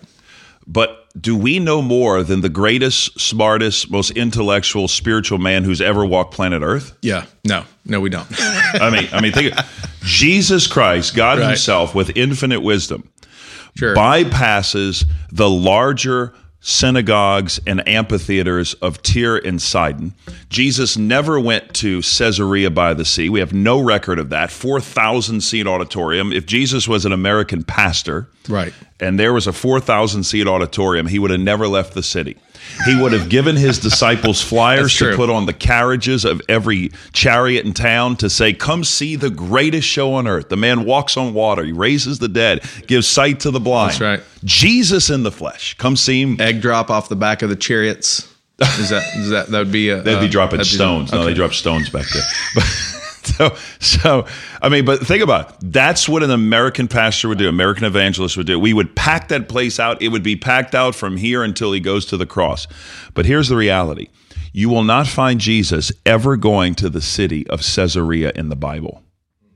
But 0.67 1.05
do 1.19 1.37
we 1.37 1.59
know 1.59 1.81
more 1.81 2.23
than 2.23 2.41
the 2.41 2.49
greatest, 2.49 3.19
smartest, 3.19 3.89
most 3.91 4.11
intellectual, 4.11 4.87
spiritual 4.87 5.37
man 5.37 5.63
who's 5.63 5.79
ever 5.79 6.05
walked 6.05 6.33
planet 6.33 6.61
Earth? 6.63 6.97
yeah 7.01 7.25
no 7.43 7.63
no 7.85 7.99
we 7.99 8.09
don't 8.09 8.27
I 8.39 8.89
mean, 8.89 9.09
I 9.11 9.21
mean, 9.21 9.31
think 9.31 9.53
Jesus 10.01 10.67
Christ, 10.67 11.15
God 11.15 11.39
Right. 11.39 11.47
Himself, 11.49 11.93
with 11.95 12.15
infinite 12.15 12.61
wisdom, 12.61 13.09
sure 13.75 13.95
bypasses 13.95 15.05
the 15.31 15.49
larger 15.49 16.33
synagogues 16.65 17.59
and 17.67 17.87
amphitheaters 17.87 18.73
of 18.75 18.99
Tyre 19.03 19.37
and 19.37 19.61
Sidon. 19.61 20.13
Jesus 20.49 20.97
never 20.97 21.39
went 21.39 21.75
to 21.75 22.01
Caesarea 22.01 22.71
by 22.71 22.95
the 22.95 23.05
sea. 23.05 23.29
We 23.29 23.39
have 23.39 23.53
no 23.53 23.79
record 23.79 24.17
of 24.17 24.29
that. 24.29 24.49
4,000 24.49 25.41
seat 25.41 25.67
auditorium. 25.67 26.33
If 26.33 26.47
Jesus 26.47 26.87
was 26.87 27.05
an 27.05 27.11
American 27.13 27.63
pastor, 27.63 28.27
Right. 28.49 28.73
and 28.99 29.19
there 29.19 29.31
was 29.31 29.45
a 29.45 29.53
4,000 29.53 30.23
seat 30.23 30.47
auditorium, 30.47 31.05
he 31.05 31.19
would 31.19 31.29
have 31.29 31.39
never 31.39 31.67
left 31.67 31.93
the 31.93 32.01
city. 32.01 32.35
He 32.85 32.99
would 33.01 33.13
have 33.13 33.29
given 33.29 33.55
his 33.55 33.79
disciples 33.79 34.41
flyers 34.49 34.95
to 34.97 35.15
put 35.15 35.29
on 35.29 35.45
the 35.45 35.53
carriages 35.53 36.25
of 36.25 36.41
every 36.49 36.91
chariot 37.13 37.65
in 37.65 37.73
town 37.73 38.17
to 38.17 38.29
say, 38.29 38.53
Come 38.53 38.83
see 38.83 39.15
the 39.15 39.29
greatest 39.29 39.87
show 39.87 40.13
on 40.13 40.27
earth. 40.27 40.49
The 40.49 40.57
man 40.57 40.85
walks 40.85 41.17
on 41.17 41.33
water, 41.33 41.63
he 41.63 41.71
raises 41.71 42.19
the 42.19 42.27
dead, 42.27 42.63
gives 42.87 43.07
sight 43.07 43.39
to 43.41 43.51
the 43.51 43.59
blind. 43.59 43.91
That's 43.91 44.01
right. 44.01 44.23
Jesus 44.43 45.09
in 45.09 45.23
the 45.23 45.31
flesh. 45.31 45.75
Come 45.75 45.95
see 45.95 46.21
him. 46.21 46.39
egg 46.39 46.61
drop 46.61 46.89
off 46.89 47.09
the 47.09 47.15
back 47.15 47.41
of 47.41 47.49
the 47.49 47.55
chariots 47.55 48.31
is 48.79 48.89
that 48.89 49.03
is 49.17 49.29
that 49.29 49.47
that 49.47 49.59
would 49.59 49.71
be 49.71 49.89
a, 49.89 50.01
They'd 50.01 50.19
be 50.19 50.27
uh, 50.27 50.31
dropping 50.31 50.57
that'd 50.57 50.71
be- 50.71 50.75
stones. 50.75 51.11
No, 51.11 51.19
they 51.19 51.25
okay. 51.31 51.33
drop 51.33 51.53
stones 51.53 51.89
back 51.89 52.05
there. 52.09 52.23
So, 53.37 53.55
so 53.79 54.25
I 54.61 54.69
mean, 54.69 54.85
but 54.85 55.05
think 55.05 55.21
about 55.21 55.49
it. 55.49 55.55
That's 55.73 56.07
what 56.07 56.23
an 56.23 56.31
American 56.31 56.87
pastor 56.87 57.27
would 57.27 57.37
do. 57.37 57.49
American 57.49 57.83
evangelist 57.83 58.37
would 58.37 58.47
do. 58.47 58.57
We 58.57 58.73
would 58.73 58.95
pack 58.95 59.27
that 59.27 59.49
place 59.49 59.79
out. 59.79 60.01
It 60.01 60.09
would 60.09 60.23
be 60.23 60.37
packed 60.37 60.73
out 60.73 60.95
from 60.95 61.17
here 61.17 61.43
until 61.43 61.73
he 61.73 61.81
goes 61.81 62.05
to 62.07 62.17
the 62.17 62.25
cross. 62.25 62.65
But 63.13 63.25
here's 63.25 63.49
the 63.49 63.57
reality: 63.57 64.07
you 64.53 64.69
will 64.69 64.85
not 64.85 65.05
find 65.05 65.41
Jesus 65.41 65.91
ever 66.05 66.37
going 66.37 66.75
to 66.75 66.89
the 66.89 67.01
city 67.01 67.45
of 67.49 67.59
Caesarea 67.59 68.31
in 68.35 68.47
the 68.47 68.55
Bible. 68.55 69.03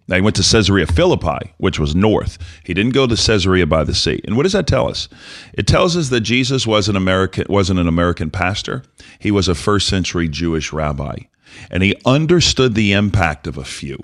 Now 0.09 0.15
he 0.15 0.21
went 0.21 0.35
to 0.37 0.41
Caesarea 0.41 0.87
Philippi, 0.87 1.53
which 1.57 1.79
was 1.79 1.95
north. 1.95 2.37
He 2.65 2.73
didn't 2.73 2.95
go 2.95 3.05
to 3.05 3.15
Caesarea 3.15 3.67
by 3.67 3.83
the 3.83 3.93
sea. 3.93 4.19
And 4.25 4.35
what 4.35 4.43
does 4.43 4.53
that 4.53 4.65
tell 4.65 4.89
us? 4.89 5.07
It 5.53 5.67
tells 5.67 5.95
us 5.95 6.09
that 6.09 6.21
Jesus 6.21 6.65
was 6.65 6.89
an 6.89 6.95
American 6.95 7.45
wasn't 7.47 7.79
an 7.79 7.87
American 7.87 8.31
pastor. 8.31 8.83
He 9.19 9.29
was 9.29 9.47
a 9.47 9.55
first 9.55 9.87
century 9.87 10.27
Jewish 10.27 10.73
rabbi. 10.73 11.19
And 11.69 11.83
he 11.83 11.95
understood 12.05 12.75
the 12.75 12.93
impact 12.93 13.47
of 13.47 13.57
a 13.57 13.63
few. 13.63 14.03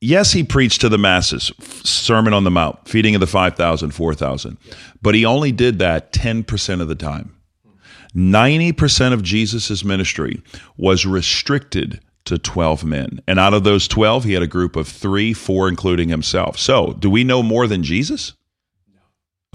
Yes, 0.00 0.32
he 0.32 0.44
preached 0.44 0.80
to 0.82 0.88
the 0.88 0.98
masses, 0.98 1.50
Sermon 1.82 2.32
on 2.32 2.44
the 2.44 2.50
Mount, 2.50 2.86
feeding 2.88 3.16
of 3.16 3.20
the 3.20 3.26
5,000, 3.26 3.90
4,000. 3.90 4.56
But 5.02 5.14
he 5.16 5.24
only 5.24 5.50
did 5.50 5.80
that 5.80 6.12
10% 6.12 6.80
of 6.80 6.88
the 6.88 6.94
time. 6.94 7.34
90% 8.14 9.12
of 9.12 9.22
Jesus' 9.22 9.84
ministry 9.84 10.40
was 10.76 11.04
restricted 11.04 12.00
to 12.24 12.38
12 12.38 12.84
men. 12.84 13.20
And 13.26 13.38
out 13.38 13.54
of 13.54 13.64
those 13.64 13.88
12, 13.88 14.24
he 14.24 14.34
had 14.34 14.42
a 14.42 14.46
group 14.46 14.76
of 14.76 14.86
three, 14.86 15.32
four, 15.32 15.68
including 15.68 16.08
himself. 16.08 16.58
So, 16.58 16.92
do 16.92 17.10
we 17.10 17.24
know 17.24 17.42
more 17.42 17.66
than 17.66 17.82
Jesus? 17.82 18.34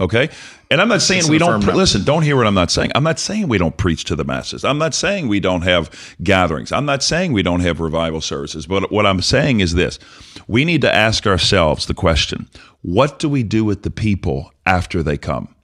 Okay. 0.00 0.28
And 0.72 0.80
I'm 0.80 0.88
not 0.88 1.02
saying 1.02 1.20
It's 1.20 1.28
we 1.28 1.38
don't, 1.38 1.62
pre- 1.62 1.72
listen, 1.72 2.02
don't 2.02 2.22
hear 2.22 2.36
what 2.36 2.48
I'm 2.48 2.54
not 2.54 2.72
saying. 2.72 2.90
I'm 2.96 3.04
not 3.04 3.20
saying 3.20 3.46
we 3.48 3.58
don't 3.58 3.76
preach 3.76 4.04
to 4.04 4.16
the 4.16 4.24
masses. 4.24 4.64
I'm 4.64 4.78
not 4.78 4.92
saying 4.92 5.28
we 5.28 5.38
don't 5.38 5.62
have 5.62 6.14
gatherings. 6.22 6.72
I'm 6.72 6.84
not 6.84 7.02
saying 7.02 7.32
we 7.32 7.44
don't 7.44 7.60
have 7.60 7.78
revival 7.78 8.20
services. 8.20 8.66
But 8.66 8.90
what 8.90 9.06
I'm 9.06 9.22
saying 9.22 9.60
is 9.60 9.74
this 9.74 10.00
we 10.48 10.64
need 10.64 10.80
to 10.80 10.92
ask 10.92 11.26
ourselves 11.26 11.86
the 11.86 11.94
question 11.94 12.48
what 12.82 13.18
do 13.18 13.28
we 13.28 13.42
do 13.42 13.64
with 13.64 13.82
the 13.82 13.90
people 13.90 14.52
after 14.66 15.02
they 15.02 15.16
come? 15.16 15.54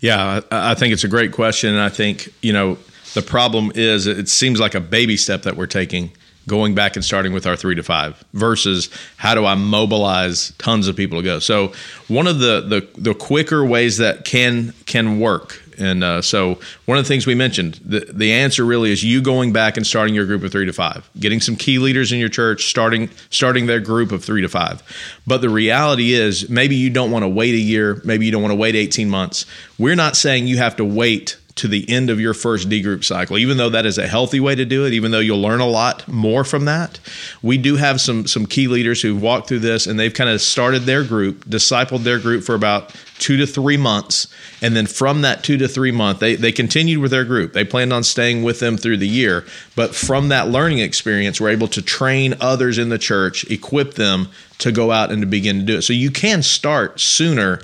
Yeah, 0.00 0.40
I 0.50 0.74
think 0.74 0.92
it's 0.92 1.04
a 1.04 1.08
great 1.08 1.32
question. 1.32 1.70
And 1.70 1.80
I 1.80 1.88
think, 1.88 2.28
you 2.42 2.52
know, 2.52 2.76
the 3.14 3.22
problem 3.22 3.72
is 3.74 4.06
it 4.06 4.28
seems 4.28 4.60
like 4.60 4.74
a 4.74 4.80
baby 4.80 5.16
step 5.16 5.42
that 5.42 5.56
we're 5.56 5.66
taking 5.66 6.10
going 6.46 6.74
back 6.74 6.96
and 6.96 7.04
starting 7.04 7.32
with 7.32 7.46
our 7.46 7.56
three 7.56 7.74
to 7.74 7.82
five 7.82 8.22
versus 8.32 8.90
how 9.16 9.34
do 9.34 9.44
I 9.44 9.54
mobilize 9.54 10.52
tons 10.58 10.88
of 10.88 10.96
people 10.96 11.18
to 11.18 11.24
go. 11.24 11.38
So 11.38 11.72
one 12.08 12.26
of 12.26 12.38
the 12.38 12.60
the, 12.60 13.00
the 13.00 13.14
quicker 13.14 13.64
ways 13.64 13.98
that 13.98 14.24
can 14.24 14.72
can 14.86 15.20
work. 15.20 15.60
And 15.78 16.04
uh, 16.04 16.22
so 16.22 16.60
one 16.84 16.98
of 16.98 17.04
the 17.04 17.08
things 17.08 17.26
we 17.26 17.34
mentioned, 17.34 17.80
the, 17.84 18.00
the 18.12 18.32
answer 18.32 18.64
really 18.64 18.92
is 18.92 19.02
you 19.02 19.20
going 19.20 19.52
back 19.52 19.76
and 19.76 19.86
starting 19.86 20.14
your 20.14 20.24
group 20.24 20.44
of 20.44 20.52
three 20.52 20.66
to 20.66 20.72
five, 20.72 21.08
getting 21.18 21.40
some 21.40 21.56
key 21.56 21.78
leaders 21.78 22.12
in 22.12 22.20
your 22.20 22.28
church, 22.28 22.66
starting 22.66 23.10
starting 23.30 23.66
their 23.66 23.80
group 23.80 24.12
of 24.12 24.24
three 24.24 24.42
to 24.42 24.48
five. 24.48 24.82
But 25.26 25.40
the 25.40 25.48
reality 25.48 26.12
is 26.12 26.48
maybe 26.48 26.76
you 26.76 26.90
don't 26.90 27.10
want 27.10 27.24
to 27.24 27.28
wait 27.28 27.54
a 27.54 27.58
year, 27.58 28.00
maybe 28.04 28.26
you 28.26 28.32
don't 28.32 28.42
want 28.42 28.52
to 28.52 28.56
wait 28.56 28.76
18 28.76 29.10
months. 29.10 29.46
We're 29.78 29.96
not 29.96 30.16
saying 30.16 30.46
you 30.46 30.58
have 30.58 30.76
to 30.76 30.84
wait 30.84 31.38
to 31.56 31.68
the 31.68 31.88
end 31.88 32.10
of 32.10 32.18
your 32.18 32.34
first 32.34 32.68
D 32.68 32.82
group 32.82 33.04
cycle, 33.04 33.38
even 33.38 33.56
though 33.56 33.70
that 33.70 33.86
is 33.86 33.96
a 33.96 34.08
healthy 34.08 34.40
way 34.40 34.54
to 34.54 34.64
do 34.64 34.86
it, 34.86 34.92
even 34.92 35.12
though 35.12 35.20
you'll 35.20 35.40
learn 35.40 35.60
a 35.60 35.66
lot 35.66 36.06
more 36.08 36.42
from 36.42 36.64
that. 36.64 36.98
We 37.42 37.58
do 37.58 37.76
have 37.76 38.00
some 38.00 38.26
some 38.26 38.46
key 38.46 38.66
leaders 38.66 39.00
who've 39.02 39.20
walked 39.20 39.48
through 39.48 39.60
this 39.60 39.86
and 39.86 39.98
they've 39.98 40.12
kind 40.12 40.30
of 40.30 40.40
started 40.40 40.82
their 40.82 41.04
group, 41.04 41.44
discipled 41.44 42.02
their 42.02 42.18
group 42.18 42.42
for 42.42 42.54
about 42.54 42.94
two 43.18 43.36
to 43.36 43.46
three 43.46 43.76
months. 43.76 44.26
And 44.60 44.74
then 44.74 44.86
from 44.86 45.22
that 45.22 45.44
two 45.44 45.56
to 45.58 45.68
three 45.68 45.92
month, 45.92 46.18
they, 46.18 46.34
they 46.34 46.50
continued 46.50 46.98
with 46.98 47.12
their 47.12 47.24
group. 47.24 47.52
They 47.52 47.64
planned 47.64 47.92
on 47.92 48.02
staying 48.02 48.42
with 48.42 48.58
them 48.58 48.76
through 48.76 48.96
the 48.96 49.08
year. 49.08 49.44
But 49.76 49.94
from 49.94 50.28
that 50.28 50.48
learning 50.48 50.78
experience, 50.78 51.40
we're 51.40 51.50
able 51.50 51.68
to 51.68 51.82
train 51.82 52.34
others 52.40 52.78
in 52.78 52.88
the 52.88 52.98
church, 52.98 53.48
equip 53.50 53.94
them 53.94 54.28
to 54.58 54.72
go 54.72 54.90
out 54.90 55.12
and 55.12 55.22
to 55.22 55.26
begin 55.26 55.60
to 55.60 55.64
do 55.64 55.78
it. 55.78 55.82
So 55.82 55.92
you 55.92 56.10
can 56.10 56.42
start 56.42 56.98
sooner 56.98 57.60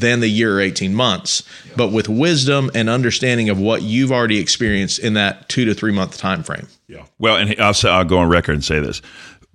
than 0.00 0.20
the 0.20 0.28
year 0.28 0.56
or 0.56 0.60
18 0.60 0.94
months, 0.94 1.42
but 1.76 1.92
with 1.92 2.08
wisdom 2.08 2.70
and 2.74 2.88
understanding 2.88 3.48
of 3.48 3.58
what 3.58 3.82
you've 3.82 4.12
already 4.12 4.38
experienced 4.38 4.98
in 4.98 5.14
that 5.14 5.48
two 5.48 5.64
to 5.64 5.74
three 5.74 5.92
month 5.92 6.18
time 6.18 6.42
frame. 6.42 6.68
Yeah. 6.86 7.04
Well, 7.18 7.36
and 7.36 7.60
I'll 7.60 7.74
say 7.74 7.90
I'll 7.90 8.04
go 8.04 8.18
on 8.18 8.28
record 8.28 8.52
and 8.52 8.64
say 8.64 8.80
this, 8.80 9.02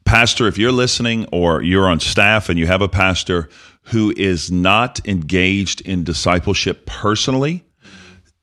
Pastor. 0.05 0.47
If 0.47 0.57
you're 0.57 0.71
listening, 0.71 1.27
or 1.31 1.61
you're 1.61 1.87
on 1.87 1.99
staff 1.99 2.49
and 2.49 2.59
you 2.59 2.67
have 2.67 2.81
a 2.81 2.89
pastor 2.89 3.49
who 3.83 4.13
is 4.15 4.51
not 4.51 5.05
engaged 5.07 5.81
in 5.81 6.03
discipleship 6.03 6.85
personally, 6.85 7.63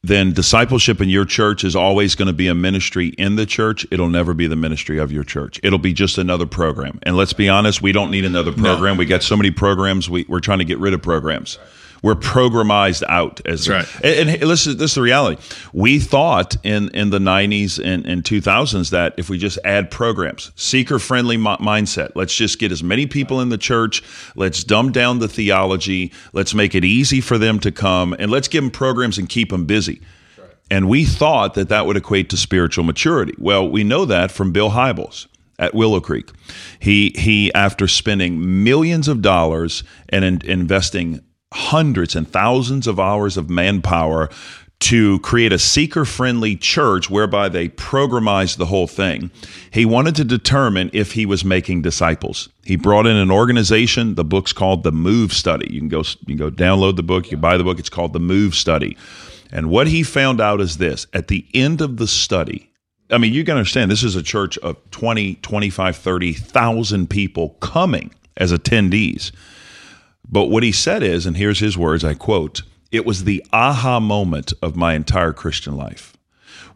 then 0.02 0.32
discipleship 0.32 1.00
in 1.00 1.08
your 1.08 1.26
church 1.26 1.62
is 1.62 1.76
always 1.76 2.14
going 2.14 2.26
to 2.26 2.32
be 2.32 2.48
a 2.48 2.54
ministry 2.54 3.08
in 3.18 3.36
the 3.36 3.44
church. 3.44 3.86
It'll 3.90 4.08
never 4.08 4.32
be 4.32 4.46
the 4.46 4.56
ministry 4.56 4.98
of 4.98 5.12
your 5.12 5.24
church. 5.24 5.60
It'll 5.62 5.78
be 5.78 5.92
just 5.92 6.16
another 6.16 6.46
program. 6.46 6.98
And 7.02 7.16
let's 7.16 7.34
be 7.34 7.48
honest, 7.48 7.82
we 7.82 7.92
don't 7.92 8.10
need 8.10 8.24
another 8.24 8.52
program. 8.52 8.96
We 8.96 9.04
got 9.04 9.22
so 9.22 9.36
many 9.36 9.50
programs. 9.50 10.08
We, 10.08 10.24
we're 10.26 10.40
trying 10.40 10.58
to 10.58 10.64
get 10.64 10.78
rid 10.78 10.94
of 10.94 11.02
programs. 11.02 11.58
We're 12.02 12.14
programized 12.14 13.04
out 13.08 13.40
as 13.46 13.68
right. 13.68 13.86
and, 14.02 14.30
and 14.30 14.42
listen, 14.42 14.76
this 14.78 14.92
is 14.92 14.94
the 14.94 15.02
reality. 15.02 15.40
We 15.72 15.98
thought 15.98 16.56
in, 16.64 16.88
in 16.90 17.10
the 17.10 17.18
90s 17.18 17.82
and, 17.82 18.06
and 18.06 18.24
2000s 18.24 18.90
that 18.90 19.14
if 19.18 19.28
we 19.28 19.38
just 19.38 19.58
add 19.64 19.90
programs, 19.90 20.52
seeker 20.56 20.98
friendly 20.98 21.36
mi- 21.36 21.56
mindset, 21.56 22.12
let's 22.14 22.34
just 22.34 22.58
get 22.58 22.72
as 22.72 22.82
many 22.82 23.06
people 23.06 23.40
in 23.40 23.50
the 23.50 23.58
church, 23.58 24.02
let's 24.34 24.64
dumb 24.64 24.92
down 24.92 25.18
the 25.18 25.28
theology, 25.28 26.12
let's 26.32 26.54
make 26.54 26.74
it 26.74 26.84
easy 26.84 27.20
for 27.20 27.38
them 27.38 27.58
to 27.60 27.70
come, 27.70 28.14
and 28.18 28.30
let's 28.30 28.48
give 28.48 28.62
them 28.62 28.70
programs 28.70 29.18
and 29.18 29.28
keep 29.28 29.50
them 29.50 29.66
busy. 29.66 30.00
And 30.70 30.88
we 30.88 31.04
thought 31.04 31.54
that 31.54 31.68
that 31.68 31.86
would 31.86 31.96
equate 31.96 32.30
to 32.30 32.36
spiritual 32.36 32.84
maturity. 32.84 33.34
Well, 33.38 33.68
we 33.68 33.82
know 33.82 34.04
that 34.04 34.30
from 34.30 34.52
Bill 34.52 34.70
Hybels 34.70 35.26
at 35.58 35.74
Willow 35.74 36.00
Creek. 36.00 36.30
He 36.80 37.12
he 37.16 37.52
after 37.54 37.86
spending 37.86 38.64
millions 38.64 39.08
of 39.08 39.20
dollars 39.20 39.84
and 40.08 40.24
in, 40.24 40.40
investing 40.44 41.20
hundreds 41.52 42.14
and 42.14 42.28
thousands 42.28 42.86
of 42.86 43.00
hours 43.00 43.36
of 43.36 43.50
manpower 43.50 44.28
to 44.80 45.18
create 45.18 45.52
a 45.52 45.58
seeker 45.58 46.06
friendly 46.06 46.56
church 46.56 47.10
whereby 47.10 47.48
they 47.48 47.68
programized 47.68 48.56
the 48.56 48.66
whole 48.66 48.86
thing. 48.86 49.30
He 49.70 49.84
wanted 49.84 50.16
to 50.16 50.24
determine 50.24 50.90
if 50.94 51.12
he 51.12 51.26
was 51.26 51.44
making 51.44 51.82
disciples. 51.82 52.48
He 52.64 52.76
brought 52.76 53.06
in 53.06 53.16
an 53.16 53.30
organization, 53.30 54.14
the 54.14 54.24
book's 54.24 54.54
called 54.54 54.82
The 54.82 54.92
Move 54.92 55.32
Study. 55.34 55.70
You 55.70 55.80
can 55.80 55.88
go 55.88 55.98
you 55.98 56.26
can 56.26 56.36
go 56.36 56.50
download 56.50 56.96
the 56.96 57.02
book, 57.02 57.30
you 57.30 57.36
buy 57.36 57.58
the 57.58 57.64
book, 57.64 57.78
it's 57.78 57.90
called 57.90 58.14
The 58.14 58.20
Move 58.20 58.54
Study. 58.54 58.96
And 59.52 59.68
what 59.68 59.88
he 59.88 60.02
found 60.02 60.40
out 60.40 60.60
is 60.60 60.78
this, 60.78 61.06
at 61.12 61.28
the 61.28 61.44
end 61.52 61.80
of 61.80 61.96
the 61.98 62.06
study, 62.06 62.70
I 63.10 63.18
mean, 63.18 63.34
you 63.34 63.44
can 63.44 63.56
understand 63.56 63.90
this 63.90 64.04
is 64.04 64.14
a 64.14 64.22
church 64.22 64.56
of 64.58 64.76
20, 64.92 65.34
25, 65.36 65.96
30,000 65.96 67.10
people 67.10 67.50
coming 67.60 68.12
as 68.36 68.52
attendees. 68.52 69.32
But 70.30 70.46
what 70.46 70.62
he 70.62 70.72
said 70.72 71.02
is, 71.02 71.26
and 71.26 71.36
here's 71.36 71.58
his 71.58 71.76
words 71.76 72.04
I 72.04 72.14
quote, 72.14 72.62
it 72.92 73.04
was 73.04 73.24
the 73.24 73.44
aha 73.52 74.00
moment 74.00 74.52
of 74.62 74.76
my 74.76 74.94
entire 74.94 75.32
Christian 75.32 75.76
life. 75.76 76.16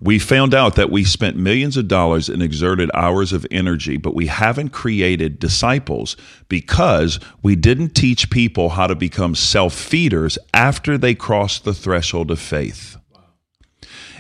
We 0.00 0.18
found 0.18 0.54
out 0.54 0.74
that 0.74 0.90
we 0.90 1.04
spent 1.04 1.36
millions 1.36 1.76
of 1.76 1.88
dollars 1.88 2.28
and 2.28 2.42
exerted 2.42 2.90
hours 2.94 3.32
of 3.32 3.46
energy, 3.50 3.96
but 3.96 4.14
we 4.14 4.26
haven't 4.26 4.70
created 4.70 5.38
disciples 5.38 6.16
because 6.48 7.20
we 7.42 7.54
didn't 7.54 7.94
teach 7.94 8.28
people 8.28 8.70
how 8.70 8.86
to 8.86 8.94
become 8.94 9.34
self 9.34 9.72
feeders 9.72 10.36
after 10.52 10.98
they 10.98 11.14
crossed 11.14 11.64
the 11.64 11.74
threshold 11.74 12.30
of 12.30 12.40
faith. 12.40 12.96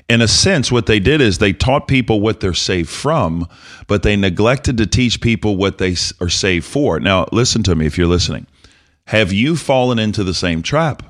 In 0.08 0.20
a 0.20 0.28
sense, 0.28 0.70
what 0.70 0.86
they 0.86 1.00
did 1.00 1.20
is 1.20 1.38
they 1.38 1.52
taught 1.52 1.88
people 1.88 2.20
what 2.20 2.40
they're 2.40 2.54
saved 2.54 2.90
from, 2.90 3.48
but 3.86 4.02
they 4.02 4.16
neglected 4.16 4.76
to 4.78 4.86
teach 4.86 5.20
people 5.20 5.56
what 5.56 5.78
they 5.78 5.96
are 6.20 6.28
saved 6.28 6.66
for. 6.66 7.00
Now, 7.00 7.26
listen 7.32 7.62
to 7.64 7.74
me 7.74 7.86
if 7.86 7.98
you're 7.98 8.06
listening. 8.06 8.46
Have 9.06 9.32
you 9.32 9.56
fallen 9.56 9.98
into 9.98 10.24
the 10.24 10.34
same 10.34 10.62
trap? 10.62 11.02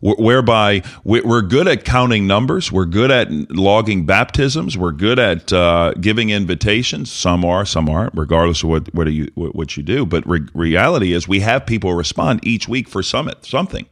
Whereby 0.00 0.82
we- 1.02 1.22
we're 1.22 1.42
good 1.42 1.66
at 1.66 1.84
counting 1.84 2.26
numbers, 2.28 2.70
we're 2.70 2.84
good 2.84 3.10
at 3.10 3.30
logging 3.50 4.06
baptisms, 4.06 4.78
we're 4.78 4.92
good 4.92 5.18
at 5.18 5.52
uh, 5.52 5.92
giving 6.00 6.30
invitations. 6.30 7.10
Some 7.10 7.44
are, 7.44 7.64
some 7.64 7.88
aren't, 7.88 8.14
regardless 8.14 8.62
of 8.62 8.68
what 8.68 8.94
what 8.94 9.12
you 9.12 9.28
what 9.34 9.56
what 9.56 9.76
you 9.76 9.82
do. 9.82 10.06
But 10.06 10.24
re- 10.28 10.46
reality 10.54 11.14
is, 11.14 11.26
we 11.26 11.40
have 11.40 11.66
people 11.66 11.94
respond 11.94 12.38
each 12.44 12.68
week 12.68 12.88
for 12.88 13.02
summit 13.02 13.44
something, 13.44 13.86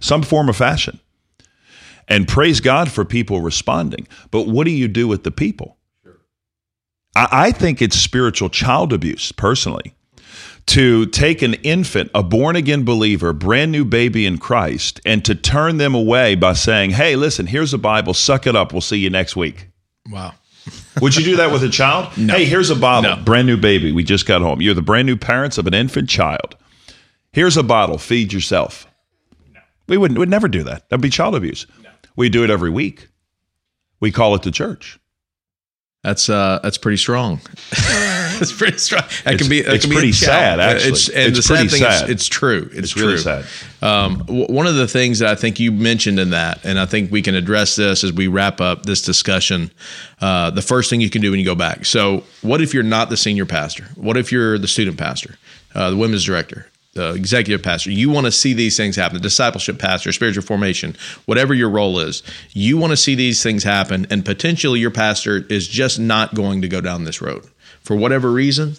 some 0.00 0.22
form 0.22 0.48
of 0.48 0.56
fashion, 0.56 0.98
and 2.08 2.26
praise 2.26 2.58
God 2.58 2.90
for 2.90 3.04
people 3.04 3.40
responding. 3.40 4.08
But 4.32 4.48
what 4.48 4.64
do 4.64 4.72
you 4.72 4.88
do 4.88 5.06
with 5.06 5.22
the 5.22 5.30
people? 5.30 5.76
I, 7.14 7.28
I 7.30 7.52
think 7.52 7.80
it's 7.80 7.96
spiritual 7.96 8.48
child 8.48 8.92
abuse, 8.92 9.30
personally 9.30 9.94
to 10.66 11.06
take 11.06 11.42
an 11.42 11.54
infant, 11.54 12.10
a 12.14 12.22
born 12.22 12.56
again 12.56 12.84
believer, 12.84 13.32
brand 13.32 13.72
new 13.72 13.84
baby 13.84 14.26
in 14.26 14.38
Christ, 14.38 15.00
and 15.04 15.24
to 15.24 15.34
turn 15.34 15.76
them 15.78 15.94
away 15.94 16.34
by 16.34 16.52
saying, 16.52 16.90
hey, 16.92 17.16
listen, 17.16 17.46
here's 17.46 17.74
a 17.74 17.78
Bible, 17.78 18.14
suck 18.14 18.46
it 18.46 18.54
up, 18.56 18.72
we'll 18.72 18.80
see 18.80 18.98
you 18.98 19.10
next 19.10 19.34
week. 19.36 19.68
Wow. 20.10 20.34
Would 21.00 21.16
you 21.16 21.24
do 21.24 21.36
that 21.36 21.50
with 21.50 21.64
a 21.64 21.68
child? 21.68 22.16
No. 22.16 22.34
Hey, 22.34 22.44
here's 22.44 22.70
a 22.70 22.76
bottle, 22.76 23.16
No. 23.16 23.22
brand 23.22 23.46
new 23.48 23.56
baby, 23.56 23.90
we 23.92 24.04
just 24.04 24.26
got 24.26 24.40
home. 24.40 24.60
You're 24.62 24.74
the 24.74 24.82
brand 24.82 25.06
new 25.06 25.16
parents 25.16 25.58
of 25.58 25.66
an 25.66 25.74
infant 25.74 26.08
child. 26.08 26.56
Here's 27.32 27.56
a 27.56 27.62
bottle, 27.62 27.98
feed 27.98 28.32
yourself. 28.32 28.86
We 29.88 29.96
wouldn't 29.96 30.18
would 30.18 30.30
never 30.30 30.48
do 30.48 30.62
that. 30.62 30.88
That'd 30.88 31.02
be 31.02 31.10
child 31.10 31.34
abuse. 31.34 31.66
We 32.14 32.28
do 32.28 32.44
it 32.44 32.50
every 32.50 32.70
week. 32.70 33.08
We 34.00 34.12
call 34.12 34.34
it 34.36 34.42
the 34.42 34.50
church. 34.52 34.98
That's 36.04 36.28
uh 36.30 36.60
that's 36.62 36.78
pretty 36.78 36.98
strong. 36.98 37.40
it's 38.42 38.52
pretty 38.58 38.78
strong. 38.78 39.02
That 39.24 39.34
It's- 39.34 39.38
can 39.38 39.48
be 39.48 39.62
that 39.62 39.74
it's 39.74 39.84
can 39.84 39.90
be 39.90 39.96
pretty 39.96 40.12
challenge. 40.12 40.60
sad, 40.60 40.60
actually. 40.60 40.90
It's, 40.90 41.08
and 41.08 41.28
It's 41.28 41.36
the 41.38 41.42
sad 41.56 41.70
thing 41.70 41.80
sad. 41.80 42.04
is 42.04 42.10
it's 42.10 42.26
true. 42.28 42.68
It's, 42.72 42.78
It's 42.78 42.90
true. 42.92 43.06
really 43.06 43.18
sad. 43.18 43.44
Um, 43.80 44.18
w- 44.26 44.46
one 44.46 44.66
of 44.66 44.74
the 44.76 44.86
things 44.86 45.18
that 45.20 45.28
I 45.30 45.34
think 45.34 45.58
you 45.58 45.72
mentioned 45.72 46.18
in 46.18 46.30
that, 46.30 46.64
and 46.64 46.78
I 46.78 46.86
think 46.86 47.10
we 47.10 47.22
can 47.22 47.34
address 47.34 47.76
this 47.76 48.04
as 48.04 48.12
we 48.12 48.26
wrap 48.28 48.60
up 48.60 48.84
this 48.84 49.02
discussion. 49.02 49.70
Uh, 50.20 50.50
the 50.50 50.62
first 50.62 50.90
thing 50.90 51.00
you 51.00 51.10
can 51.10 51.22
do 51.22 51.30
when 51.30 51.40
you 51.40 51.46
go 51.46 51.54
back. 51.54 51.84
So, 51.84 52.22
what 52.42 52.60
if 52.60 52.74
you're 52.74 52.82
not 52.84 53.08
the 53.10 53.16
senior 53.16 53.46
pastor? 53.46 53.84
What 53.96 54.16
if 54.16 54.30
you're 54.30 54.58
the 54.58 54.68
student 54.68 54.98
pastor, 54.98 55.36
uh, 55.74 55.90
the 55.90 55.96
women's 55.96 56.24
director, 56.24 56.68
the 56.94 57.12
executive 57.14 57.60
pastor? 57.64 57.90
You 57.90 58.08
want 58.10 58.26
to 58.26 58.30
see 58.32 58.52
these 58.54 58.76
things 58.76 58.94
happen. 58.94 59.16
The 59.16 59.22
discipleship 59.22 59.80
pastor, 59.80 60.12
spiritual 60.12 60.44
formation, 60.44 60.94
whatever 61.26 61.54
your 61.54 61.70
role 61.70 61.98
is, 61.98 62.22
you 62.52 62.76
want 62.78 62.92
to 62.92 62.96
see 62.96 63.16
these 63.16 63.42
things 63.42 63.64
happen, 63.64 64.06
and 64.10 64.24
potentially 64.24 64.78
your 64.78 64.92
pastor 64.92 65.38
is 65.48 65.66
just 65.66 65.98
not 65.98 66.34
going 66.34 66.62
to 66.62 66.68
go 66.68 66.80
down 66.80 67.02
this 67.02 67.20
road 67.20 67.44
for 67.82 67.96
whatever 67.96 68.30
reason 68.30 68.76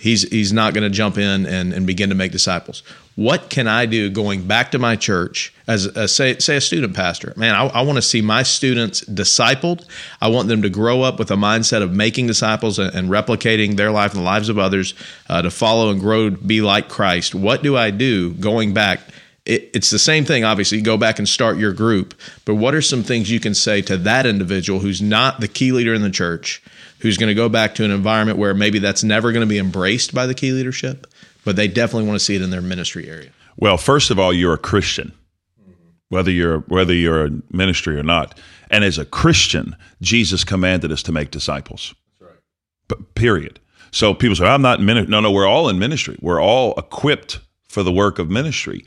he's 0.00 0.22
he's 0.30 0.52
not 0.52 0.74
going 0.74 0.82
to 0.82 0.90
jump 0.90 1.18
in 1.18 1.46
and, 1.46 1.72
and 1.72 1.86
begin 1.86 2.08
to 2.08 2.14
make 2.14 2.32
disciples. 2.32 2.82
What 3.16 3.50
can 3.50 3.68
I 3.68 3.86
do 3.86 4.08
going 4.08 4.46
back 4.46 4.70
to 4.70 4.78
my 4.78 4.96
church 4.96 5.52
as 5.68 5.84
a, 5.86 6.08
say 6.08 6.38
say 6.38 6.56
a 6.56 6.60
student 6.60 6.96
pastor? 6.96 7.34
Man, 7.36 7.54
I, 7.54 7.66
I 7.66 7.82
want 7.82 7.96
to 7.96 8.02
see 8.02 8.22
my 8.22 8.42
students 8.42 9.04
discipled. 9.04 9.84
I 10.20 10.28
want 10.28 10.48
them 10.48 10.62
to 10.62 10.70
grow 10.70 11.02
up 11.02 11.18
with 11.18 11.30
a 11.30 11.36
mindset 11.36 11.82
of 11.82 11.92
making 11.92 12.26
disciples 12.26 12.78
and, 12.78 12.94
and 12.94 13.10
replicating 13.10 13.76
their 13.76 13.90
life 13.90 14.12
and 14.12 14.20
the 14.20 14.24
lives 14.24 14.48
of 14.48 14.58
others 14.58 14.94
uh, 15.28 15.42
to 15.42 15.50
follow 15.50 15.90
and 15.90 16.00
grow, 16.00 16.30
be 16.30 16.62
like 16.62 16.88
Christ. 16.88 17.34
What 17.34 17.62
do 17.62 17.76
I 17.76 17.90
do 17.90 18.32
going 18.34 18.72
back? 18.72 19.00
It, 19.44 19.70
it's 19.74 19.90
the 19.90 19.98
same 19.98 20.24
thing. 20.24 20.44
Obviously, 20.44 20.80
go 20.80 20.96
back 20.96 21.18
and 21.18 21.28
start 21.28 21.58
your 21.58 21.72
group, 21.72 22.14
but 22.46 22.54
what 22.54 22.74
are 22.74 22.82
some 22.82 23.02
things 23.02 23.30
you 23.30 23.40
can 23.40 23.54
say 23.54 23.82
to 23.82 23.98
that 23.98 24.24
individual 24.24 24.80
who's 24.80 25.02
not 25.02 25.40
the 25.40 25.48
key 25.48 25.72
leader 25.72 25.92
in 25.92 26.02
the 26.02 26.10
church? 26.10 26.62
Who's 27.00 27.16
going 27.16 27.28
to 27.28 27.34
go 27.34 27.48
back 27.48 27.74
to 27.76 27.84
an 27.84 27.90
environment 27.90 28.38
where 28.38 28.54
maybe 28.54 28.78
that's 28.78 29.02
never 29.02 29.32
going 29.32 29.46
to 29.46 29.48
be 29.48 29.58
embraced 29.58 30.14
by 30.14 30.26
the 30.26 30.34
key 30.34 30.52
leadership, 30.52 31.06
but 31.44 31.56
they 31.56 31.68
definitely 31.68 32.06
want 32.06 32.18
to 32.18 32.24
see 32.24 32.36
it 32.36 32.42
in 32.42 32.50
their 32.50 32.62
ministry 32.62 33.08
area. 33.08 33.30
Well, 33.56 33.76
first 33.76 34.10
of 34.10 34.18
all, 34.18 34.32
you're 34.32 34.54
a 34.54 34.58
Christian, 34.58 35.12
whether 36.08 36.30
you're 36.30 36.60
whether 36.60 36.94
you're 36.94 37.26
a 37.26 37.30
ministry 37.50 37.96
or 37.96 38.02
not, 38.02 38.38
and 38.70 38.84
as 38.84 38.98
a 38.98 39.04
Christian, 39.04 39.76
Jesus 40.00 40.44
commanded 40.44 40.92
us 40.92 41.02
to 41.04 41.12
make 41.12 41.30
disciples. 41.30 41.94
That's 42.18 42.30
right. 42.30 42.40
But 42.88 43.14
period. 43.14 43.60
So 43.90 44.14
people 44.14 44.36
say, 44.36 44.46
"I'm 44.46 44.62
not 44.62 44.78
in 44.78 44.86
ministry." 44.86 45.10
No, 45.10 45.20
no, 45.20 45.32
we're 45.32 45.48
all 45.48 45.68
in 45.68 45.78
ministry. 45.78 46.16
We're 46.20 46.40
all 46.40 46.74
equipped 46.78 47.40
for 47.68 47.82
the 47.82 47.92
work 47.92 48.18
of 48.18 48.30
ministry. 48.30 48.84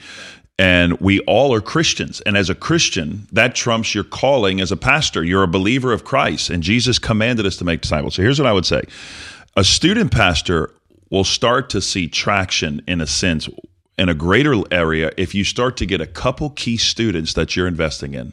And 0.64 0.98
we 1.02 1.20
all 1.28 1.54
are 1.54 1.60
Christians. 1.60 2.22
And 2.22 2.38
as 2.38 2.50
a 2.50 2.56
Christian, 2.56 3.28
that 3.34 3.54
trumps 3.54 3.94
your 3.94 4.06
calling 4.06 4.62
as 4.62 4.72
a 4.72 4.78
pastor. 4.78 5.22
You're 5.22 5.44
a 5.44 5.48
believer 5.48 5.92
of 5.92 6.06
Christ, 6.06 6.50
and 6.50 6.64
Jesus 6.64 7.00
commanded 7.00 7.46
us 7.46 7.58
to 7.58 7.66
make 7.66 7.82
disciples. 7.82 8.16
So 8.16 8.22
here's 8.22 8.40
what 8.40 8.48
I 8.48 8.54
would 8.54 8.66
say 8.66 8.84
a 9.58 9.66
student 9.66 10.14
pastor 10.14 10.74
will 11.10 11.26
start 11.26 11.70
to 11.72 11.82
see 11.82 12.08
traction 12.08 12.82
in 12.88 13.02
a 13.02 13.08
sense 13.08 13.50
in 13.98 14.08
a 14.08 14.14
greater 14.14 14.56
area 14.72 15.12
if 15.18 15.36
you 15.36 15.44
start 15.44 15.76
to 15.78 15.86
get 15.86 16.00
a 16.00 16.08
couple 16.08 16.50
key 16.52 16.78
students 16.78 17.34
that 17.34 17.58
you're 17.58 17.68
investing 17.68 18.14
in 18.14 18.32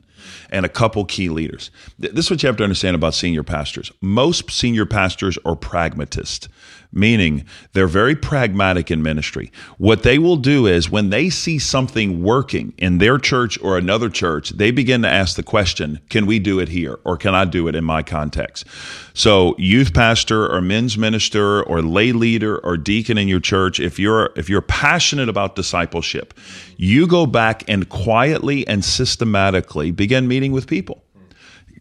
and 0.50 0.64
a 0.66 0.68
couple 0.68 1.04
key 1.04 1.28
leaders. 1.28 1.70
This 1.98 2.26
is 2.26 2.30
what 2.30 2.42
you 2.42 2.46
have 2.46 2.56
to 2.56 2.64
understand 2.64 2.94
about 2.94 3.14
senior 3.14 3.42
pastors. 3.42 3.90
Most 4.00 4.50
senior 4.50 4.86
pastors 4.86 5.38
are 5.44 5.56
pragmatists 5.56 6.48
meaning 6.92 7.44
they're 7.72 7.86
very 7.86 8.16
pragmatic 8.16 8.90
in 8.90 9.02
ministry. 9.02 9.52
What 9.78 10.02
they 10.02 10.18
will 10.18 10.36
do 10.36 10.66
is 10.66 10.90
when 10.90 11.10
they 11.10 11.30
see 11.30 11.58
something 11.58 12.22
working 12.22 12.74
in 12.78 12.98
their 12.98 13.18
church 13.18 13.60
or 13.62 13.78
another 13.78 14.08
church, 14.08 14.50
they 14.50 14.70
begin 14.70 15.02
to 15.02 15.08
ask 15.08 15.36
the 15.36 15.42
question, 15.42 16.00
can 16.08 16.26
we 16.26 16.38
do 16.38 16.58
it 16.58 16.68
here 16.68 16.98
or 17.04 17.16
can 17.16 17.34
I 17.34 17.44
do 17.44 17.68
it 17.68 17.74
in 17.74 17.84
my 17.84 18.02
context? 18.02 18.66
So, 19.14 19.54
youth 19.58 19.92
pastor 19.92 20.50
or 20.50 20.60
men's 20.60 20.96
minister 20.96 21.62
or 21.62 21.82
lay 21.82 22.12
leader 22.12 22.58
or 22.58 22.76
deacon 22.76 23.18
in 23.18 23.28
your 23.28 23.40
church, 23.40 23.78
if 23.78 23.98
you're 23.98 24.30
if 24.36 24.48
you're 24.48 24.62
passionate 24.62 25.28
about 25.28 25.56
discipleship, 25.56 26.34
you 26.76 27.06
go 27.06 27.26
back 27.26 27.62
and 27.68 27.88
quietly 27.88 28.66
and 28.66 28.84
systematically 28.84 29.90
begin 29.90 30.09
meeting 30.28 30.52
with 30.52 30.66
people 30.66 31.02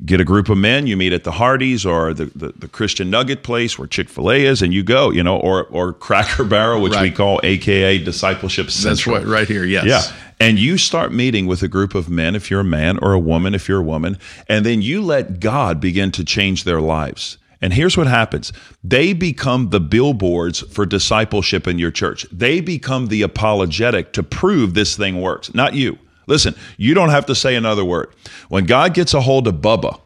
get 0.05 0.21
a 0.21 0.23
group 0.23 0.49
of 0.49 0.57
men, 0.57 0.87
you 0.87 0.95
meet 0.95 1.11
at 1.11 1.23
the 1.23 1.31
Hardee's 1.31 1.85
or 1.85 2.13
the, 2.13 2.25
the, 2.35 2.53
the 2.53 2.67
Christian 2.67 3.09
Nugget 3.09 3.43
place 3.43 3.77
where 3.77 3.87
Chick 3.87 4.09
fil 4.09 4.31
A 4.31 4.45
is, 4.45 4.61
and 4.61 4.73
you 4.73 4.83
go, 4.83 5.09
you 5.09 5.23
know, 5.23 5.37
or, 5.37 5.65
or 5.65 5.93
Cracker 5.93 6.43
Barrel, 6.43 6.81
which 6.81 6.93
right. 6.93 7.03
we 7.03 7.11
call 7.11 7.39
AKA 7.43 7.99
Discipleship 7.99 8.71
Central. 8.71 9.15
That's 9.15 9.25
what, 9.25 9.31
right 9.31 9.47
here, 9.47 9.65
yes. 9.65 9.85
Yeah. 9.85 10.15
And 10.39 10.57
you 10.57 10.77
start 10.77 11.11
meeting 11.11 11.47
with 11.47 11.63
a 11.63 11.67
group 11.67 11.95
of 11.95 12.09
men, 12.09 12.35
if 12.35 12.49
you're 12.49 12.61
a 12.61 12.65
man, 12.65 12.97
or 13.01 13.11
a 13.11 13.19
woman, 13.19 13.53
if 13.53 13.67
you're 13.67 13.81
a 13.81 13.83
woman, 13.83 14.17
and 14.47 14.65
then 14.65 14.81
you 14.81 15.01
let 15.01 15.41
God 15.41 15.81
begin 15.81 16.11
to 16.11 16.23
change 16.23 16.63
their 16.63 16.79
lives. 16.79 17.37
And 17.61 17.73
here's 17.73 17.97
what 17.97 18.07
happens 18.07 18.53
they 18.85 19.11
become 19.11 19.69
the 19.69 19.81
billboards 19.81 20.61
for 20.61 20.85
discipleship 20.85 21.67
in 21.67 21.77
your 21.77 21.91
church. 21.91 22.25
They 22.31 22.61
become 22.61 23.07
the 23.07 23.21
apologetic 23.21 24.13
to 24.13 24.23
prove 24.23 24.75
this 24.75 24.95
thing 24.95 25.19
works, 25.19 25.53
not 25.53 25.73
you. 25.73 25.99
Listen, 26.29 26.55
you 26.77 26.93
don't 26.93 27.09
have 27.09 27.25
to 27.25 27.35
say 27.35 27.55
another 27.55 27.83
word. 27.83 28.13
When 28.47 28.65
God 28.65 28.93
gets 28.93 29.13
a 29.13 29.21
hold 29.21 29.47
of 29.47 29.55
Bubba, 29.55 29.99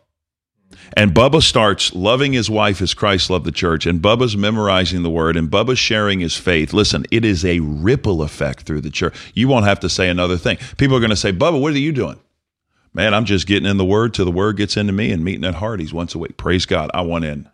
and 0.95 1.12
Bubba 1.12 1.41
starts 1.41 1.93
loving 1.93 2.33
his 2.33 2.49
wife 2.49 2.81
as 2.81 2.93
Christ 2.93 3.29
loved 3.29 3.45
the 3.45 3.51
church, 3.51 3.86
and 3.86 4.01
Bubba's 4.01 4.38
memorizing 4.38 5.03
the 5.03 5.09
word, 5.09 5.36
and 5.36 5.49
Bubba's 5.49 5.79
sharing 5.79 6.19
his 6.19 6.38
faith. 6.38 6.71
Listen, 6.71 7.05
it 7.12 7.25
is 7.25 7.43
a 7.43 7.59
ripple 7.59 8.21
effect 8.21 8.63
through 8.63 8.81
the 8.81 8.89
church. 8.89 9.15
You 9.33 9.47
won't 9.47 9.65
have 9.65 9.79
to 9.81 9.89
say 9.89 10.09
another 10.09 10.38
thing. 10.38 10.57
People 10.77 10.95
are 10.95 10.99
going 10.99 11.09
to 11.09 11.15
say, 11.15 11.31
Bubba, 11.31 11.59
what 11.59 11.73
are 11.73 11.77
you 11.77 11.91
doing? 11.91 12.19
Man, 12.93 13.13
I'm 13.13 13.25
just 13.25 13.47
getting 13.47 13.67
in 13.67 13.77
the 13.77 13.86
word 13.86 14.13
till 14.13 14.25
the 14.25 14.31
word 14.31 14.55
gets 14.57 14.77
into 14.77 14.93
me 14.93 15.12
and 15.12 15.25
meeting 15.25 15.45
at 15.45 15.55
Hardee's 15.55 15.93
once 15.93 16.13
a 16.13 16.19
week. 16.19 16.38
Praise 16.38 16.67
God. 16.67 16.91
I 16.93 17.01
want 17.01 17.25
in. 17.25 17.49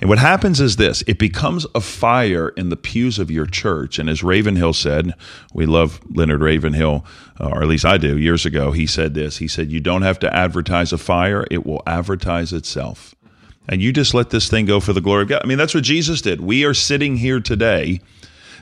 And 0.00 0.08
what 0.08 0.18
happens 0.18 0.60
is 0.60 0.76
this 0.76 1.02
it 1.06 1.18
becomes 1.18 1.66
a 1.74 1.80
fire 1.80 2.50
in 2.50 2.68
the 2.68 2.76
pews 2.76 3.18
of 3.18 3.30
your 3.30 3.46
church. 3.46 3.98
And 3.98 4.08
as 4.08 4.22
Ravenhill 4.22 4.72
said, 4.72 5.14
we 5.52 5.66
love 5.66 6.00
Leonard 6.10 6.40
Ravenhill, 6.40 7.04
uh, 7.38 7.48
or 7.48 7.62
at 7.62 7.68
least 7.68 7.84
I 7.84 7.98
do, 7.98 8.16
years 8.18 8.46
ago, 8.46 8.72
he 8.72 8.86
said 8.86 9.14
this. 9.14 9.38
He 9.38 9.48
said, 9.48 9.70
You 9.70 9.80
don't 9.80 10.02
have 10.02 10.18
to 10.20 10.34
advertise 10.34 10.92
a 10.92 10.98
fire, 10.98 11.46
it 11.50 11.66
will 11.66 11.82
advertise 11.86 12.52
itself. 12.52 13.14
And 13.68 13.82
you 13.82 13.92
just 13.92 14.14
let 14.14 14.30
this 14.30 14.48
thing 14.48 14.66
go 14.66 14.80
for 14.80 14.92
the 14.92 15.00
glory 15.00 15.22
of 15.22 15.28
God. 15.28 15.42
I 15.44 15.46
mean, 15.46 15.58
that's 15.58 15.74
what 15.74 15.84
Jesus 15.84 16.20
did. 16.20 16.40
We 16.40 16.64
are 16.64 16.74
sitting 16.74 17.16
here 17.16 17.40
today 17.40 18.00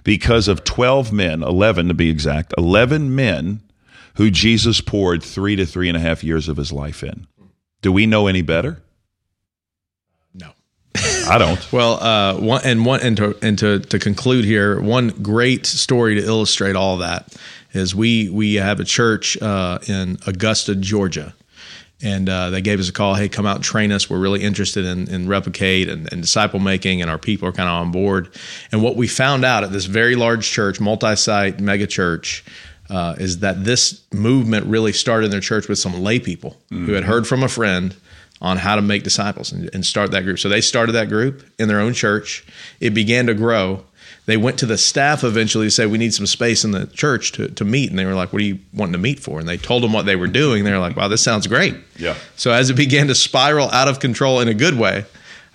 because 0.05 0.49
of 0.49 0.65
12 0.65 1.13
men, 1.13 1.43
11 1.43 1.89
to 1.89 1.95
be 1.95 2.11
exact, 2.11 2.53
11 2.59 3.15
men 3.15 3.63
who 4.17 4.31
Jesus 4.31 4.81
poured 4.81 5.23
three 5.23 5.57
to 5.57 5.65
three 5.65 5.89
and 5.89 5.97
a 5.97 6.01
half 6.01 6.25
years 6.25 6.49
of 6.49 6.57
his 6.57 6.73
life 6.73 7.03
in. 7.03 7.27
Do 7.83 7.93
we 7.93 8.05
know 8.05 8.27
any 8.27 8.43
better? 8.43 8.83
I 11.29 11.39
don't. 11.39 11.73
well, 11.73 11.95
uh, 12.03 12.41
one 12.41 12.63
and 12.65 12.85
one 12.85 13.01
and 13.01 13.17
to 13.19 13.39
and 13.43 13.59
to, 13.59 13.81
to 13.81 13.99
conclude 13.99 14.45
here, 14.45 14.81
one 14.81 15.09
great 15.09 15.67
story 15.67 16.15
to 16.17 16.25
illustrate 16.25 16.77
all 16.77 16.99
that 16.99 17.35
is 17.73 17.95
we 17.95 18.29
we 18.29 18.55
have 18.55 18.81
a 18.81 18.85
church 18.85 19.41
uh, 19.41 19.79
in 19.87 20.19
Augusta, 20.27 20.75
Georgia, 20.75 21.35
and 22.03 22.29
uh, 22.29 22.51
they 22.51 22.61
gave 22.61 22.81
us 22.81 22.89
a 22.89 22.93
call. 22.93 23.15
Hey, 23.15 23.29
come 23.29 23.47
out 23.47 23.57
and 23.57 23.65
train 23.65 23.93
us. 23.93 24.09
We're 24.09 24.19
really 24.19 24.43
interested 24.43 24.85
in, 24.85 25.09
in 25.09 25.29
replicate 25.29 25.89
and, 25.89 26.11
and, 26.13 26.23
disciple 26.23 26.61
making, 26.61 27.03
and 27.03 27.11
our 27.11 27.19
people 27.19 27.49
are 27.49 27.53
kind 27.53 27.69
of 27.69 27.75
on 27.75 27.93
board. 27.93 28.29
And 28.73 28.83
what 28.83 28.97
we 28.97 29.07
found 29.07 29.45
out 29.45 29.65
at 29.65 29.73
this 29.73 29.85
very 29.85 30.17
large 30.17 30.51
church, 30.51 30.81
multi-site 30.81 31.61
mega 31.61 31.87
church. 31.87 32.45
Uh, 32.91 33.15
is 33.19 33.41
that 33.41 33.65
this 33.65 34.01
movement 34.15 34.65
really 34.65 34.95
started 34.95 35.27
in 35.27 35.31
their 35.31 35.43
church 35.43 35.69
with 35.69 35.79
some 35.79 35.93
lay 36.01 36.19
people 36.19 36.57
mm-hmm. 36.73 36.87
who 36.87 36.93
had 36.95 37.05
heard 37.05 37.27
from 37.27 37.43
a 37.43 37.49
friend 37.49 37.95
on 38.41 38.57
how 38.57 38.77
to 38.77 38.83
make 38.83 39.03
disciples 39.03 39.53
and, 39.53 39.69
and, 39.75 39.85
start 39.85 40.13
that 40.13 40.23
group. 40.23 40.39
So 40.39 40.49
they 40.49 40.61
started 40.61 40.93
that 40.93 41.09
group 41.09 41.45
in 41.59 41.69
their 41.69 41.81
own 41.81 41.93
church. 41.93 42.47
It 42.81 42.91
began 42.91 43.27
to 43.27 43.35
grow. 43.35 43.85
They 44.27 44.37
went 44.37 44.59
to 44.59 44.67
the 44.67 44.79
staff 44.79 45.25
eventually 45.25 45.67
to 45.67 45.71
say, 45.71 45.87
We 45.87 45.99
need 45.99 46.15
some 46.15 46.27
space 46.27 46.65
in 46.65 46.71
the 46.71 46.87
church 46.87 47.33
to, 47.33 47.49
to 47.49 47.65
meet. 47.65 47.91
And 47.91 47.99
they 47.99 48.05
were 48.05 48.15
like, 48.15 48.33
What 48.33 48.43
are 48.43 48.45
you 48.45 48.59
wanting 48.73 48.93
to 48.93 48.99
meet 48.99 49.21
for? 49.21 49.41
And 49.41 49.49
they 49.49 49.57
told 49.57 49.83
them 49.83 49.93
what 49.93 50.07
they 50.07 50.17
were 50.17 50.27
doing. 50.27 50.65
They 50.65 50.71
were 50.71 50.79
like, 50.79 50.97
Wow, 50.97 51.09
this 51.09 51.23
sounds 51.23 51.47
great. 51.47 51.75
Yeah. 51.97 52.15
So 52.37 52.53
as 52.53 52.71
it 52.71 52.75
began 52.75 53.09
to 53.09 53.15
spiral 53.15 53.71
out 53.71 53.89
of 53.89 54.01
control 54.01 54.41
in 54.41 54.49
a 54.49 54.55
good 54.55 54.79
way, 54.79 55.05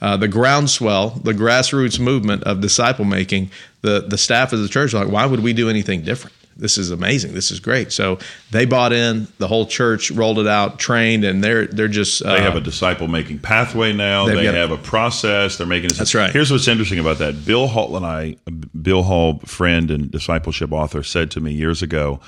uh, 0.01 0.17
the 0.17 0.27
groundswell, 0.27 1.11
the 1.11 1.33
grassroots 1.33 1.99
movement 1.99 2.43
of 2.43 2.59
disciple 2.59 3.05
making, 3.05 3.51
the, 3.81 4.01
the 4.01 4.17
staff 4.17 4.51
of 4.51 4.59
the 4.59 4.67
church 4.67 4.93
were 4.93 4.99
like, 4.99 5.09
Why 5.11 5.25
would 5.25 5.41
we 5.41 5.53
do 5.53 5.69
anything 5.69 6.01
different? 6.01 6.35
This 6.55 6.77
is 6.77 6.91
amazing. 6.91 7.33
This 7.33 7.51
is 7.51 7.59
great. 7.59 7.91
So 7.91 8.19
they 8.51 8.65
bought 8.65 8.93
in. 8.93 9.27
The 9.37 9.47
whole 9.47 9.65
church 9.65 10.11
rolled 10.11 10.39
it 10.39 10.47
out, 10.47 10.79
trained, 10.79 11.23
and 11.23 11.43
they're 11.43 11.67
they're 11.67 11.87
just 11.87 12.21
uh, 12.21 12.33
they 12.33 12.41
have 12.41 12.55
a 12.55 12.61
disciple 12.61 13.07
making 13.07 13.39
pathway 13.39 13.93
now. 13.93 14.25
They 14.25 14.45
have 14.45 14.71
a 14.71 14.77
process. 14.77 15.57
They're 15.57 15.67
making. 15.67 15.91
That's 15.93 16.15
right. 16.15 16.31
Here's 16.31 16.51
what's 16.51 16.67
interesting 16.67 16.99
about 16.99 17.17
that. 17.19 17.45
Bill 17.45 17.67
Hull 17.67 17.95
and 17.97 18.05
I, 18.05 18.37
Bill 18.79 19.03
Hull, 19.03 19.39
friend 19.39 19.89
and 19.89 20.11
discipleship 20.11 20.71
author, 20.71 21.03
said 21.03 21.31
to 21.31 21.39
me 21.39 21.53
years 21.53 21.81
ago. 21.81 22.19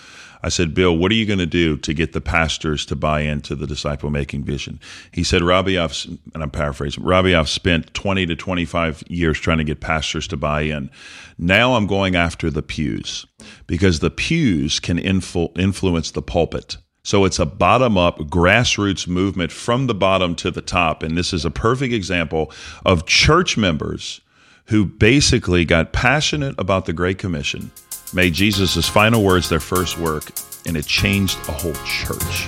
I 0.46 0.50
said, 0.50 0.76
Bill, 0.76 0.96
what 0.96 1.12
are 1.12 1.16
you 1.16 1.26
going 1.26 1.40
to 1.40 1.48
do 1.48 1.76
to 1.78 1.92
get 1.92 2.14
the 2.14 2.22
pastors 2.22 2.86
to 2.86 2.96
buy 2.96 3.22
into 3.22 3.56
the 3.56 3.66
disciple 3.66 4.12
making 4.12 4.44
vision? 4.44 4.80
He 5.12 5.24
said, 5.24 5.42
Robby, 5.42 5.76
and 5.76 6.20
I'm 6.36 6.52
paraphrasing, 6.52 7.04
Robby, 7.04 7.34
spent 7.46 7.92
20 7.96 8.28
to 8.28 8.36
25 8.36 9.06
years 9.08 9.40
trying 9.40 9.58
to 9.58 9.64
get 9.64 9.82
pastors 9.82 10.28
to 10.28 10.38
buy 10.38 10.62
in. 10.62 10.92
Now 11.40 11.74
I'm 11.74 11.88
going 11.88 12.16
after 12.16 12.52
the 12.52 12.62
pews 12.62 13.26
because 13.66 14.02
the 14.02 14.12
pews 14.12 14.80
can 14.80 15.00
influ- 15.00 15.58
influence 15.58 16.12
the 16.12 16.22
pulpit. 16.22 16.78
So 17.02 17.26
it's 17.26 17.40
a 17.40 17.48
bottom 17.48 17.98
up 17.98 18.20
grassroots 18.20 19.08
movement 19.08 19.52
from 19.52 19.88
the 19.88 19.96
bottom 19.96 20.36
to 20.36 20.52
the 20.52 20.62
top. 20.62 21.02
And 21.02 21.18
this 21.18 21.34
is 21.34 21.44
a 21.44 21.50
perfect 21.50 21.92
example 21.92 22.52
of 22.86 23.08
church 23.08 23.58
members 23.58 24.22
who 24.68 24.86
basically 24.86 25.66
got 25.66 25.92
passionate 25.92 26.54
about 26.60 26.86
the 26.86 26.94
Great 26.94 27.18
Commission 27.18 27.72
made 28.16 28.34
Jesus' 28.34 28.88
final 28.88 29.24
words 29.24 29.50
their 29.50 29.60
first 29.60 30.00
work, 30.00 30.32
and 30.66 30.76
it 30.76 30.86
changed 30.86 31.38
a 31.50 31.52
whole 31.52 31.74
church. 31.86 32.48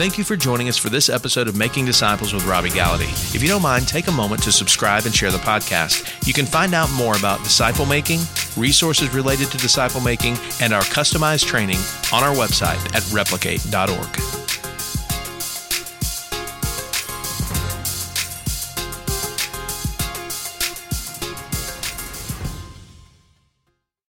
Thank 0.00 0.16
you 0.16 0.24
for 0.24 0.34
joining 0.34 0.70
us 0.70 0.78
for 0.78 0.88
this 0.88 1.10
episode 1.10 1.46
of 1.46 1.56
Making 1.56 1.84
Disciples 1.84 2.32
with 2.32 2.46
Robby 2.46 2.70
Gallaty. 2.70 3.34
If 3.34 3.42
you 3.42 3.48
don't 3.48 3.60
mind, 3.60 3.86
take 3.86 4.06
a 4.08 4.12
moment 4.12 4.42
to 4.44 4.52
subscribe 4.52 5.04
and 5.04 5.14
share 5.14 5.30
the 5.30 5.36
podcast. 5.38 6.26
You 6.26 6.32
can 6.32 6.46
find 6.46 6.72
out 6.72 6.90
more 6.92 7.18
about 7.18 7.40
disciple 7.40 7.84
making, 7.84 8.20
resources 8.56 9.12
related 9.12 9.48
to 9.48 9.58
disciple 9.58 10.00
making, 10.00 10.38
and 10.62 10.72
our 10.72 10.80
customized 10.82 11.44
training 11.44 11.76
on 12.14 12.24
our 12.24 12.34
website 12.34 12.80
at 12.94 13.06
replicate.org. 13.12 14.69